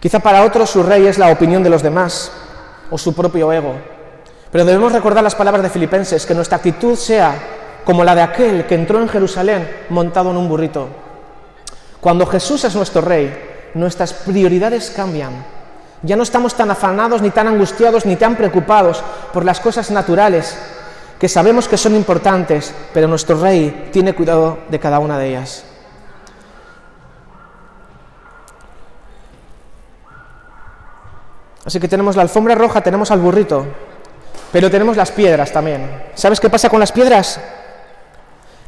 Quizá 0.00 0.18
para 0.18 0.42
otros 0.42 0.68
su 0.70 0.82
rey 0.82 1.06
es 1.06 1.16
la 1.16 1.30
opinión 1.30 1.62
de 1.62 1.70
los 1.70 1.82
demás 1.82 2.32
o 2.90 2.98
su 2.98 3.14
propio 3.14 3.52
ego. 3.52 3.74
Pero 4.50 4.64
debemos 4.64 4.92
recordar 4.92 5.22
las 5.22 5.36
palabras 5.36 5.62
de 5.62 5.70
Filipenses, 5.70 6.26
que 6.26 6.34
nuestra 6.34 6.56
actitud 6.56 6.96
sea 6.96 7.61
como 7.84 8.04
la 8.04 8.14
de 8.14 8.22
aquel 8.22 8.66
que 8.66 8.74
entró 8.74 9.00
en 9.00 9.08
Jerusalén 9.08 9.68
montado 9.90 10.30
en 10.30 10.36
un 10.36 10.48
burrito. 10.48 10.88
Cuando 12.00 12.26
Jesús 12.26 12.64
es 12.64 12.74
nuestro 12.74 13.00
rey, 13.00 13.32
nuestras 13.74 14.12
prioridades 14.12 14.90
cambian. 14.90 15.44
Ya 16.02 16.16
no 16.16 16.24
estamos 16.24 16.54
tan 16.54 16.70
afanados, 16.70 17.22
ni 17.22 17.30
tan 17.30 17.46
angustiados, 17.46 18.06
ni 18.06 18.16
tan 18.16 18.34
preocupados 18.34 19.02
por 19.32 19.44
las 19.44 19.60
cosas 19.60 19.90
naturales, 19.90 20.58
que 21.18 21.28
sabemos 21.28 21.68
que 21.68 21.76
son 21.76 21.94
importantes, 21.94 22.74
pero 22.92 23.06
nuestro 23.06 23.40
rey 23.40 23.90
tiene 23.92 24.12
cuidado 24.12 24.58
de 24.68 24.80
cada 24.80 24.98
una 24.98 25.18
de 25.18 25.28
ellas. 25.28 25.64
Así 31.64 31.78
que 31.78 31.86
tenemos 31.86 32.16
la 32.16 32.22
alfombra 32.22 32.56
roja, 32.56 32.80
tenemos 32.80 33.12
al 33.12 33.20
burrito, 33.20 33.64
pero 34.50 34.68
tenemos 34.68 34.96
las 34.96 35.12
piedras 35.12 35.52
también. 35.52 35.88
¿Sabes 36.14 36.40
qué 36.40 36.50
pasa 36.50 36.68
con 36.68 36.80
las 36.80 36.90
piedras? 36.90 37.40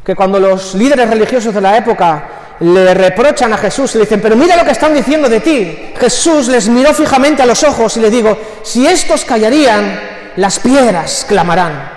Que 0.04 0.14
cuando 0.14 0.38
los 0.38 0.75
líderes 0.75 1.08
religiosos 1.08 1.54
de 1.54 1.61
la 1.61 1.76
época 1.76 2.28
le 2.61 2.94
reprochan 2.94 3.52
a 3.52 3.58
Jesús 3.58 3.94
le 3.94 4.02
dicen, 4.02 4.20
pero 4.20 4.37
mira 4.37 4.56
lo 4.56 4.64
que 4.64 4.70
están 4.70 4.94
diciendo 4.94 5.28
de 5.28 5.40
ti, 5.40 5.92
Jesús 5.99 6.49
les 6.49 6.68
miró 6.68 6.94
fijamente 6.94 7.42
a 7.42 7.46
los 7.46 7.62
ojos 7.64 7.96
y 7.96 8.00
le 8.00 8.11
digo, 8.11 8.38
si 8.62 8.87
estos 8.87 9.25
callarían, 9.25 10.00
las 10.37 10.61
piedras 10.61 11.25
clamarán. 11.28 11.92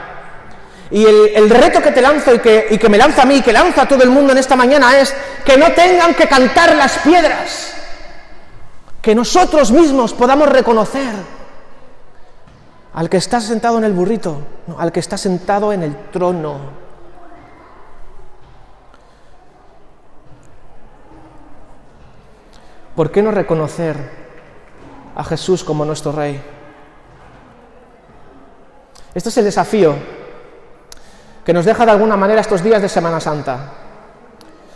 Y 0.89 1.05
el, 1.05 1.49
reto 1.49 1.81
que 1.81 1.91
te 1.91 2.01
lanzo 2.01 2.33
y 2.33 2.39
que, 2.39 2.67
y 2.71 2.77
que 2.77 2.87
me 2.87 2.97
lanza 2.97 3.23
a 3.23 3.25
mí 3.25 3.35
y 3.35 3.41
que 3.41 3.51
lanza 3.51 3.81
a 3.81 3.87
todo 3.87 4.03
el 4.03 4.09
mundo 4.09 4.31
en 4.31 4.37
esta 4.37 4.55
mañana 4.55 4.97
es 4.97 5.13
que 5.43 5.57
no 5.57 5.71
tengan 5.73 6.15
que 6.15 6.27
cantar 6.27 6.75
las 6.75 6.99
piedras 6.99 7.73
que 9.01 9.13
nosotros 9.13 9.71
mismos 9.71 10.13
podamos 10.13 10.49
reconocer 10.49 11.13
al 12.93 13.09
que 13.09 13.17
está 13.17 13.39
sentado 13.39 13.77
en 13.77 13.83
el 13.83 13.93
burrito, 13.93 14.39
al 14.77 14.91
que 14.91 14.99
está 14.99 15.17
sentado 15.17 15.71
en 15.71 15.83
el 15.83 15.95
trono. 16.11 16.86
¿Por 22.97 23.11
qué 23.11 23.21
no 23.21 23.29
reconocer 23.29 23.95
a 25.15 25.23
Jesús 25.23 25.63
como 25.63 25.85
nuestro 25.85 26.11
Rey? 26.11 26.41
Este 29.13 29.29
es 29.29 29.37
el 29.37 29.45
desafío 29.45 29.93
que 31.45 31.53
nos 31.53 31.65
deja 31.65 31.85
de 31.85 31.91
alguna 31.91 32.17
manera 32.17 32.41
estos 32.41 32.63
días 32.63 32.81
de 32.81 32.89
Semana 32.89 33.19
Santa, 33.19 33.71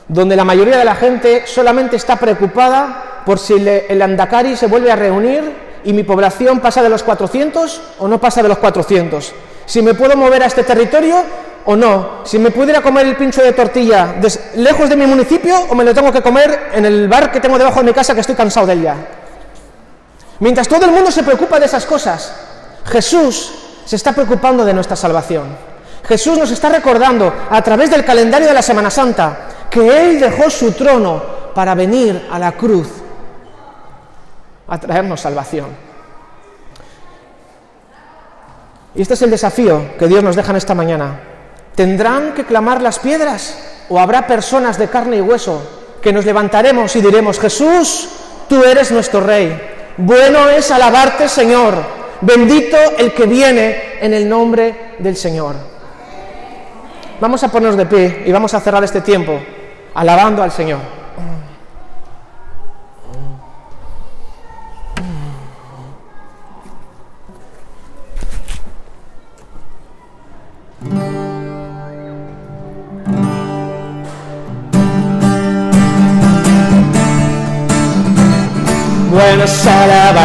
donde 0.08 0.36
la 0.36 0.46
mayoría 0.46 0.78
de 0.78 0.86
la 0.86 0.94
gente 0.94 1.48
solamente 1.48 1.96
está 1.96 2.16
preocupada 2.18 3.24
por 3.26 3.40
si 3.40 3.56
el 3.56 4.00
Andacari 4.00 4.56
se 4.56 4.68
vuelve 4.68 4.92
a 4.92 4.96
reunir 4.96 5.82
y 5.84 5.92
mi 5.92 6.04
población 6.04 6.60
pasa 6.60 6.84
de 6.84 6.90
los 6.90 7.02
400 7.02 7.82
o 7.98 8.08
no 8.08 8.22
pasa 8.22 8.44
de 8.44 8.50
los 8.50 8.60
400. 8.60 9.34
Si 9.66 9.82
me 9.82 9.96
puedo 9.96 10.16
mover 10.16 10.44
a 10.44 10.46
este 10.46 10.64
territorio 10.64 11.24
o 11.66 11.76
no. 11.76 12.26
Si 12.26 12.40
me 12.40 12.52
pudiera 12.52 12.82
comer 12.82 13.08
el 13.08 13.16
pincho 13.16 13.42
de 13.42 13.54
tortilla 13.54 14.16
lejos 14.56 14.90
de 14.90 14.96
mi 14.96 15.06
municipio 15.06 15.56
o 15.70 15.76
me 15.76 15.84
lo 15.84 15.94
tengo 15.94 16.12
que 16.12 16.22
comer 16.22 16.70
en 16.74 16.86
el 16.86 17.08
bar 17.08 17.32
que 17.32 17.40
tengo 17.40 17.58
debajo 17.58 17.80
de 17.80 17.86
mi 17.86 17.94
casa 17.94 18.14
que 18.14 18.22
estoy 18.22 18.36
cansado 18.36 18.68
de 18.68 18.74
él 18.74 18.82
ya. 18.84 18.96
Mientras 20.40 20.68
todo 20.68 20.86
el 20.86 20.92
mundo 20.92 21.12
se 21.12 21.24
preocupa 21.24 21.60
de 21.60 21.66
esas 21.68 21.86
cosas, 21.86 22.34
Jesús 22.86 23.54
se 23.86 23.96
está 23.96 24.14
preocupando 24.14 24.66
de 24.66 24.74
nuestra 24.74 24.96
salvación. 24.96 25.56
Jesús 26.08 26.38
nos 26.38 26.52
está 26.52 26.70
recordando 26.70 27.34
a 27.50 27.62
través 27.62 27.92
del 27.92 28.04
calendario 28.04 28.48
de 28.48 28.54
la 28.54 28.62
Semana 28.62 28.90
Santa 28.90 29.48
que 29.70 30.02
Él 30.02 30.20
dejó 30.20 30.50
su 30.50 30.72
trono 30.72 31.22
para 31.54 31.76
venir 31.76 32.28
a 32.32 32.40
la 32.40 32.54
cruz 32.54 32.88
a 34.68 34.80
traernos 34.80 35.22
salvación. 35.22 35.68
Y 38.96 39.02
este 39.02 39.14
es 39.14 39.22
el 39.22 39.32
desafío 39.32 39.98
que 39.98 40.08
Dios 40.08 40.24
nos 40.24 40.36
deja 40.36 40.52
en 40.52 40.58
esta 40.58 40.74
mañana. 40.74 41.31
¿Tendrán 41.76 42.34
que 42.34 42.46
clamar 42.46 42.82
las 42.82 43.00
piedras 43.00 43.58
o 43.90 44.00
habrá 44.00 44.28
personas 44.28 44.78
de 44.78 44.90
carne 44.90 45.18
y 45.18 45.22
hueso 45.22 45.62
que 46.02 46.12
nos 46.12 46.26
levantaremos 46.26 46.96
y 46.96 47.02
diremos, 47.02 47.40
Jesús, 47.40 48.10
tú 48.50 48.64
eres 48.64 48.92
nuestro 48.92 49.22
Rey. 49.22 49.60
Bueno 49.98 50.50
es 50.50 50.72
alabarte, 50.72 51.30
Señor. 51.30 51.76
Bendito 52.22 52.78
el 52.98 53.14
que 53.14 53.26
viene 53.26 53.98
en 54.00 54.14
el 54.14 54.28
nombre 54.28 54.96
del 55.00 55.16
Señor. 55.16 55.56
Vamos 57.20 57.44
a 57.44 57.50
ponernos 57.50 57.78
de 57.78 57.86
pie 57.86 58.24
y 58.26 58.32
vamos 58.32 58.54
a 58.54 58.60
cerrar 58.60 58.84
este 58.84 59.02
tiempo 59.02 59.40
alabando 59.94 60.42
al 60.42 60.52
Señor. 60.52 61.01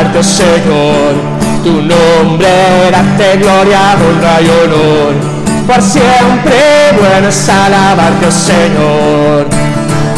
Alabarte, 0.07 0.23
Señor. 0.23 1.15
Tu 1.65 1.73
nombre, 1.83 2.49
darte 2.93 3.37
gloria, 3.39 3.97
honra 3.97 4.41
y 4.41 4.49
honor. 4.49 5.15
Por 5.67 5.83
siempre, 5.83 6.93
bueno 6.99 7.29
es 7.29 7.49
alabarte, 7.49 8.31
Señor. 8.31 9.47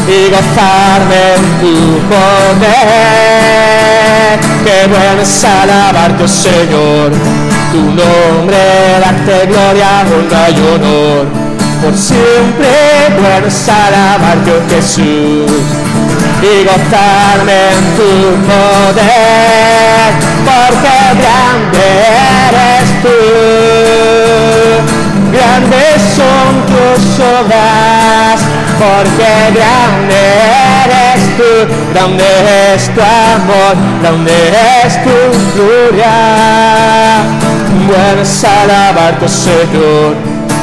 Y 0.06 0.30
gozarme 0.30 1.34
en 1.36 1.42
tu 1.60 1.76
poder. 2.08 2.78
Qué 4.64 4.78
bueno 4.88 5.22
es 5.22 5.44
alabarte, 5.44 6.28
Señor. 6.28 7.12
Tu 7.72 7.80
nombre, 7.80 8.58
darte 9.00 9.46
gloria, 9.46 10.04
honra 10.04 10.50
y 10.50 10.52
honor. 10.74 11.26
Por 11.82 11.94
siempre, 11.96 12.68
bueno 13.20 13.46
es 13.46 13.68
alabarte, 13.68 14.52
Jesús 14.68 15.87
y 16.42 16.64
gozarme 16.64 17.70
en 17.72 17.84
tu 17.96 18.10
poder, 18.46 20.10
porque 20.44 20.98
grande 21.18 21.86
eres 22.46 22.88
tú, 23.02 23.18
grandes 25.32 26.00
son 26.14 26.50
tus 26.66 27.02
obras, 27.18 28.40
porque 28.78 29.30
grande 29.58 30.20
eres 30.84 31.20
tú, 31.36 31.52
grande 31.92 32.74
es 32.74 32.82
tu 32.94 33.00
amor, 33.00 33.74
grande 34.00 34.38
es 34.84 34.92
tu 35.02 35.16
gloria. 35.54 36.14
Bueno 37.88 38.22
alabarte, 38.62 39.28
Señor, 39.28 40.14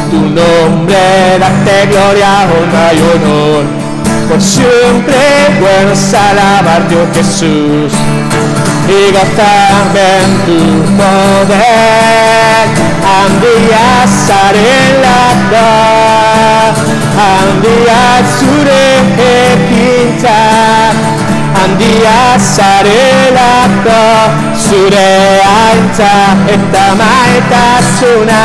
tu 0.09 0.19
nombre, 0.21 1.37
darte 1.37 1.87
gloria, 1.87 2.29
honra 2.43 2.93
y 2.93 2.99
honor 2.99 3.84
por 4.27 4.41
siempre 4.41 5.15
puedas 5.59 6.13
alabarte, 6.13 6.95
oh 6.95 7.07
Jesús, 7.15 7.93
y 8.87 9.11
gozarme 9.11 10.05
en 10.23 10.31
tu 10.45 10.59
poder. 10.97 11.65
Andía 13.23 13.87
saré 14.27 14.77
la 15.03 15.23
da, 15.51 15.69
andía 17.37 18.03
sure 18.37 18.85
pinta, 19.69 20.39
andía 21.63 22.19
saré 22.39 23.31
la 23.31 23.67
da, 23.85 24.05
sure 24.57 25.41
alta 25.71 26.13
esta 26.47 26.85
maeta 26.95 27.65
suna, 27.99 28.43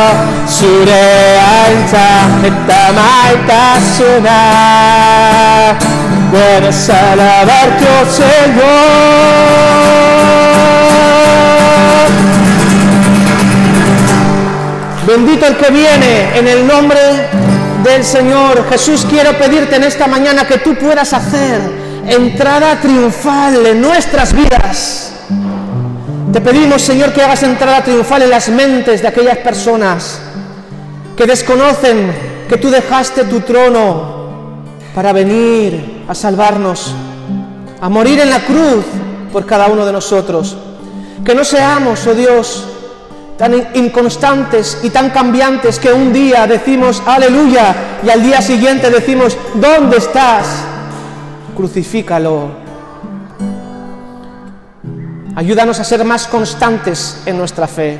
zure 0.46 1.06
aintza 1.38 2.06
eta 2.48 2.82
maitasuna 2.98 4.40
Buenas 6.30 6.90
alabarte, 6.90 7.86
oh 7.88 8.06
Señor. 8.20 8.68
Bendito 15.06 15.46
el 15.46 15.56
que 15.56 15.70
viene 15.70 16.38
en 16.38 16.48
el 16.48 16.66
nombre 16.66 17.00
del 17.82 18.04
Señor. 18.04 18.68
Jesús, 18.68 19.06
quiero 19.08 19.32
pedirte 19.38 19.76
en 19.76 19.84
esta 19.84 20.06
mañana 20.06 20.46
que 20.46 20.58
tú 20.58 20.74
puedas 20.74 21.14
hacer 21.14 21.87
entrada 22.08 22.80
triunfal 22.80 23.66
en 23.66 23.80
nuestras 23.80 24.32
vidas. 24.32 25.12
Te 26.32 26.40
pedimos, 26.40 26.82
Señor, 26.82 27.12
que 27.12 27.22
hagas 27.22 27.42
entrada 27.42 27.82
triunfal 27.82 28.22
en 28.22 28.30
las 28.30 28.48
mentes 28.48 29.02
de 29.02 29.08
aquellas 29.08 29.38
personas 29.38 30.20
que 31.16 31.26
desconocen 31.26 32.12
que 32.48 32.56
tú 32.56 32.70
dejaste 32.70 33.24
tu 33.24 33.40
trono 33.40 34.62
para 34.94 35.12
venir 35.12 36.04
a 36.08 36.14
salvarnos, 36.14 36.94
a 37.80 37.88
morir 37.88 38.20
en 38.20 38.30
la 38.30 38.40
cruz 38.40 38.84
por 39.32 39.44
cada 39.46 39.66
uno 39.66 39.84
de 39.84 39.92
nosotros. 39.92 40.56
Que 41.24 41.34
no 41.34 41.44
seamos, 41.44 42.06
oh 42.06 42.14
Dios, 42.14 42.66
tan 43.36 43.68
inconstantes 43.74 44.78
y 44.82 44.90
tan 44.90 45.10
cambiantes 45.10 45.78
que 45.78 45.92
un 45.92 46.12
día 46.12 46.46
decimos 46.46 47.02
aleluya 47.06 48.00
y 48.04 48.10
al 48.10 48.22
día 48.22 48.40
siguiente 48.42 48.90
decimos, 48.90 49.36
¿dónde 49.54 49.98
estás? 49.98 50.67
Crucifícalo. 51.58 52.50
Ayúdanos 55.34 55.80
a 55.80 55.82
ser 55.82 56.04
más 56.04 56.28
constantes 56.28 57.20
en 57.26 57.36
nuestra 57.36 57.66
fe, 57.66 57.98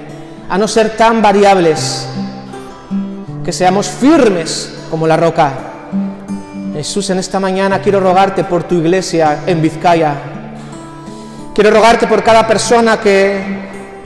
a 0.48 0.56
no 0.56 0.68
ser 0.68 0.96
tan 0.96 1.20
variables, 1.20 2.06
que 3.44 3.52
seamos 3.52 3.88
firmes 3.88 4.74
como 4.88 5.08
la 5.08 5.16
roca. 5.16 5.52
Jesús, 6.72 7.10
en 7.10 7.18
esta 7.18 7.40
mañana 7.40 7.82
quiero 7.82 7.98
rogarte 7.98 8.44
por 8.44 8.62
tu 8.62 8.76
iglesia 8.76 9.40
en 9.44 9.60
Vizcaya. 9.60 10.14
Quiero 11.52 11.72
rogarte 11.72 12.06
por 12.06 12.22
cada 12.22 12.46
persona 12.46 13.00
que 13.00 13.40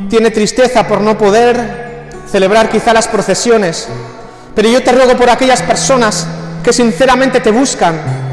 tiene 0.09 0.31
tristeza 0.31 0.88
por 0.88 1.03
no 1.03 1.19
poder 1.19 2.09
celebrar 2.27 2.71
quizá 2.71 2.95
las 2.95 3.07
procesiones. 3.07 3.87
Pero 4.55 4.71
yo 4.71 4.83
te 4.83 4.93
ruego 4.93 5.15
por 5.15 5.29
aquellas 5.29 5.61
personas 5.61 6.27
que 6.65 6.73
sinceramente 6.73 7.41
te 7.41 7.51
buscan, 7.51 8.32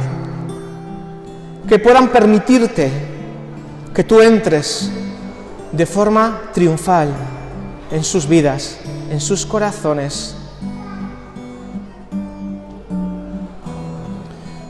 que 1.70 1.78
puedan 1.78 2.10
permitirte 2.10 2.90
que 3.94 4.04
tú 4.04 4.22
entres 4.22 4.90
de 5.72 5.86
forma 5.86 6.50
triunfal 6.52 7.10
en 7.92 8.04
sus 8.04 8.28
vidas, 8.28 8.78
en 9.12 9.22
sus 9.22 9.46
corazones. 9.46 10.36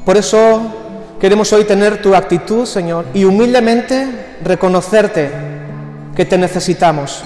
Por 0.06 0.18
eso 0.18 0.62
queremos 1.22 1.54
hoy 1.54 1.64
tener 1.64 2.02
tu 2.02 2.14
actitud, 2.14 2.66
Señor, 2.66 3.06
y 3.14 3.24
humildemente 3.24 4.38
reconocerte 4.44 5.32
que 6.18 6.26
te 6.26 6.38
necesitamos. 6.38 7.24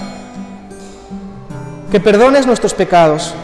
Que 1.90 1.98
perdones 1.98 2.46
nuestros 2.46 2.74
pecados. 2.74 3.34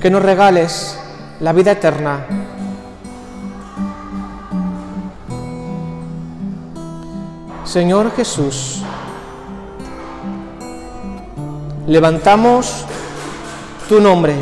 Que 0.00 0.10
nos 0.10 0.22
regales 0.22 0.97
la 1.40 1.52
vida 1.52 1.72
eterna. 1.72 2.26
Señor 7.64 8.12
Jesús, 8.16 8.82
levantamos 11.86 12.84
tu 13.88 14.00
nombre. 14.00 14.34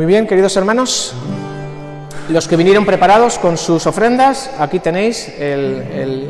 Muy 0.00 0.06
bien, 0.06 0.26
queridos 0.26 0.56
hermanos, 0.56 1.12
los 2.30 2.48
que 2.48 2.56
vinieron 2.56 2.86
preparados 2.86 3.38
con 3.38 3.58
sus 3.58 3.86
ofrendas, 3.86 4.50
aquí 4.58 4.78
tenéis 4.78 5.28
el, 5.38 6.26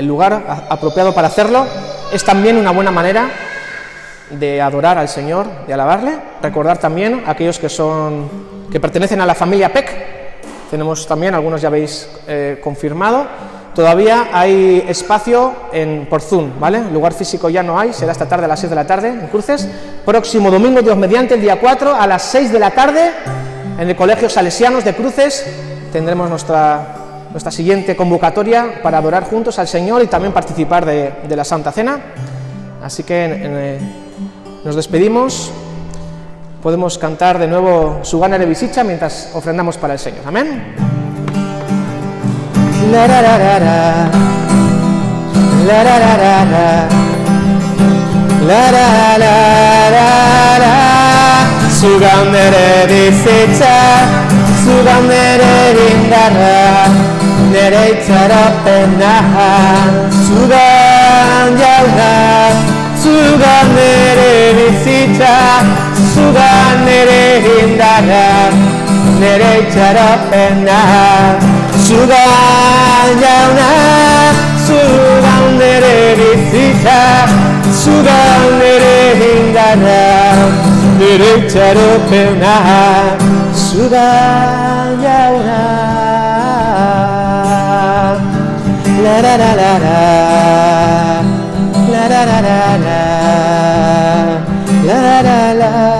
lugar 0.00 0.66
apropiado 0.68 1.14
para 1.14 1.28
hacerlo. 1.28 1.68
Es 2.12 2.24
también 2.24 2.56
una 2.56 2.72
buena 2.72 2.90
manera 2.90 3.30
de 4.30 4.60
adorar 4.60 4.98
al 4.98 5.08
Señor, 5.08 5.46
de 5.68 5.72
alabarle. 5.72 6.18
Recordar 6.42 6.78
también 6.78 7.22
a 7.26 7.30
aquellos 7.30 7.60
que 7.60 7.68
son 7.68 8.28
que 8.72 8.80
pertenecen 8.80 9.20
a 9.20 9.26
la 9.26 9.36
familia 9.36 9.72
PEC. 9.72 9.88
Tenemos 10.68 11.06
también, 11.06 11.36
algunos 11.36 11.60
ya 11.60 11.68
habéis 11.68 12.08
eh, 12.26 12.58
confirmado. 12.60 13.24
Todavía 13.74 14.28
hay 14.32 14.84
espacio 14.88 15.52
en, 15.72 16.06
por 16.10 16.20
Zoom, 16.20 16.58
¿vale? 16.58 16.82
Lugar 16.92 17.12
físico 17.12 17.48
ya 17.48 17.62
no 17.62 17.78
hay, 17.78 17.92
será 17.92 18.12
esta 18.12 18.26
tarde 18.26 18.46
a 18.46 18.48
las 18.48 18.60
6 18.60 18.70
de 18.70 18.76
la 18.76 18.86
tarde 18.86 19.08
en 19.08 19.28
Cruces. 19.28 19.68
Próximo 20.04 20.50
domingo, 20.50 20.82
Dios 20.82 20.96
mediante, 20.96 21.34
el 21.34 21.40
día 21.40 21.60
4 21.60 21.94
a 21.94 22.06
las 22.06 22.22
6 22.22 22.52
de 22.52 22.58
la 22.58 22.70
tarde 22.70 23.10
en 23.78 23.88
el 23.88 23.96
Colegio 23.96 24.28
Salesianos 24.28 24.84
de 24.84 24.94
Cruces 24.94 25.46
tendremos 25.90 26.28
nuestra, 26.28 26.96
nuestra 27.30 27.50
siguiente 27.50 27.96
convocatoria 27.96 28.82
para 28.82 28.98
adorar 28.98 29.24
juntos 29.24 29.58
al 29.58 29.68
Señor 29.68 30.02
y 30.02 30.06
también 30.06 30.32
participar 30.32 30.84
de, 30.84 31.14
de 31.26 31.36
la 31.36 31.44
Santa 31.44 31.72
Cena. 31.72 31.98
Así 32.82 33.02
que 33.04 33.26
eh, 33.30 33.78
nos 34.64 34.76
despedimos. 34.76 35.50
Podemos 36.62 36.98
cantar 36.98 37.38
de 37.38 37.48
nuevo 37.48 38.00
su 38.02 38.20
gana 38.20 38.38
de 38.38 38.44
visita 38.44 38.84
mientras 38.84 39.30
ofrendamos 39.34 39.78
para 39.78 39.94
el 39.94 39.98
Señor. 39.98 40.20
Amén. 40.26 40.99
La 42.92 43.06
ra 43.06 43.20
ra 43.20 43.36
ra 43.36 43.58
ra. 43.58 44.10
La 45.66 45.82
ra 45.82 45.96
ra 45.98 46.14
ra 46.22 46.36
ra. 46.52 46.68
La 48.48 48.64
ra 48.74 48.86
ra 49.18 49.34
ra. 50.64 50.78
Su 51.78 51.98
gana 51.98 52.44
de 52.54 52.86
visita. 52.88 53.76
Su 54.64 54.74
gana 54.84 55.22
de 55.40 55.84
indarra. 55.94 57.10
Nere 57.52 58.00
nere 63.74 64.54
bizitza, 64.54 65.34
nere 66.84 67.42
indarra, 67.64 68.50
nere 69.18 69.66
itxarapena. 71.90 72.20
Zugan 73.10 73.18
jauna, 73.22 73.68
zugan 74.66 75.58
nere 75.58 76.14
bizitza, 76.18 77.00
zugan 77.82 78.44
nere 78.60 78.96
indarra, 79.30 80.02
nere 80.98 81.30
itxaropena. 81.38 82.54
Zugan 83.64 85.02
jauna. 85.02 85.62
La 89.04 89.16
la 89.24 89.34
la 89.42 89.52
la 89.60 89.72
la. 89.84 89.98
La 91.92 92.04
la 92.12 92.22
la 92.30 92.38
la 92.46 92.60
la. 92.84 93.00
La 94.86 94.96
la 95.06 95.20
la 95.26 95.40
la 95.60 95.99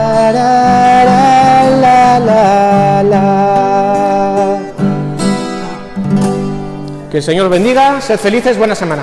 Que 7.11 7.17
el 7.17 7.23
Señor 7.25 7.49
bendiga, 7.49 8.01
sed 8.01 8.21
felices, 8.21 8.57
buena 8.57 8.77
semana. 8.77 9.03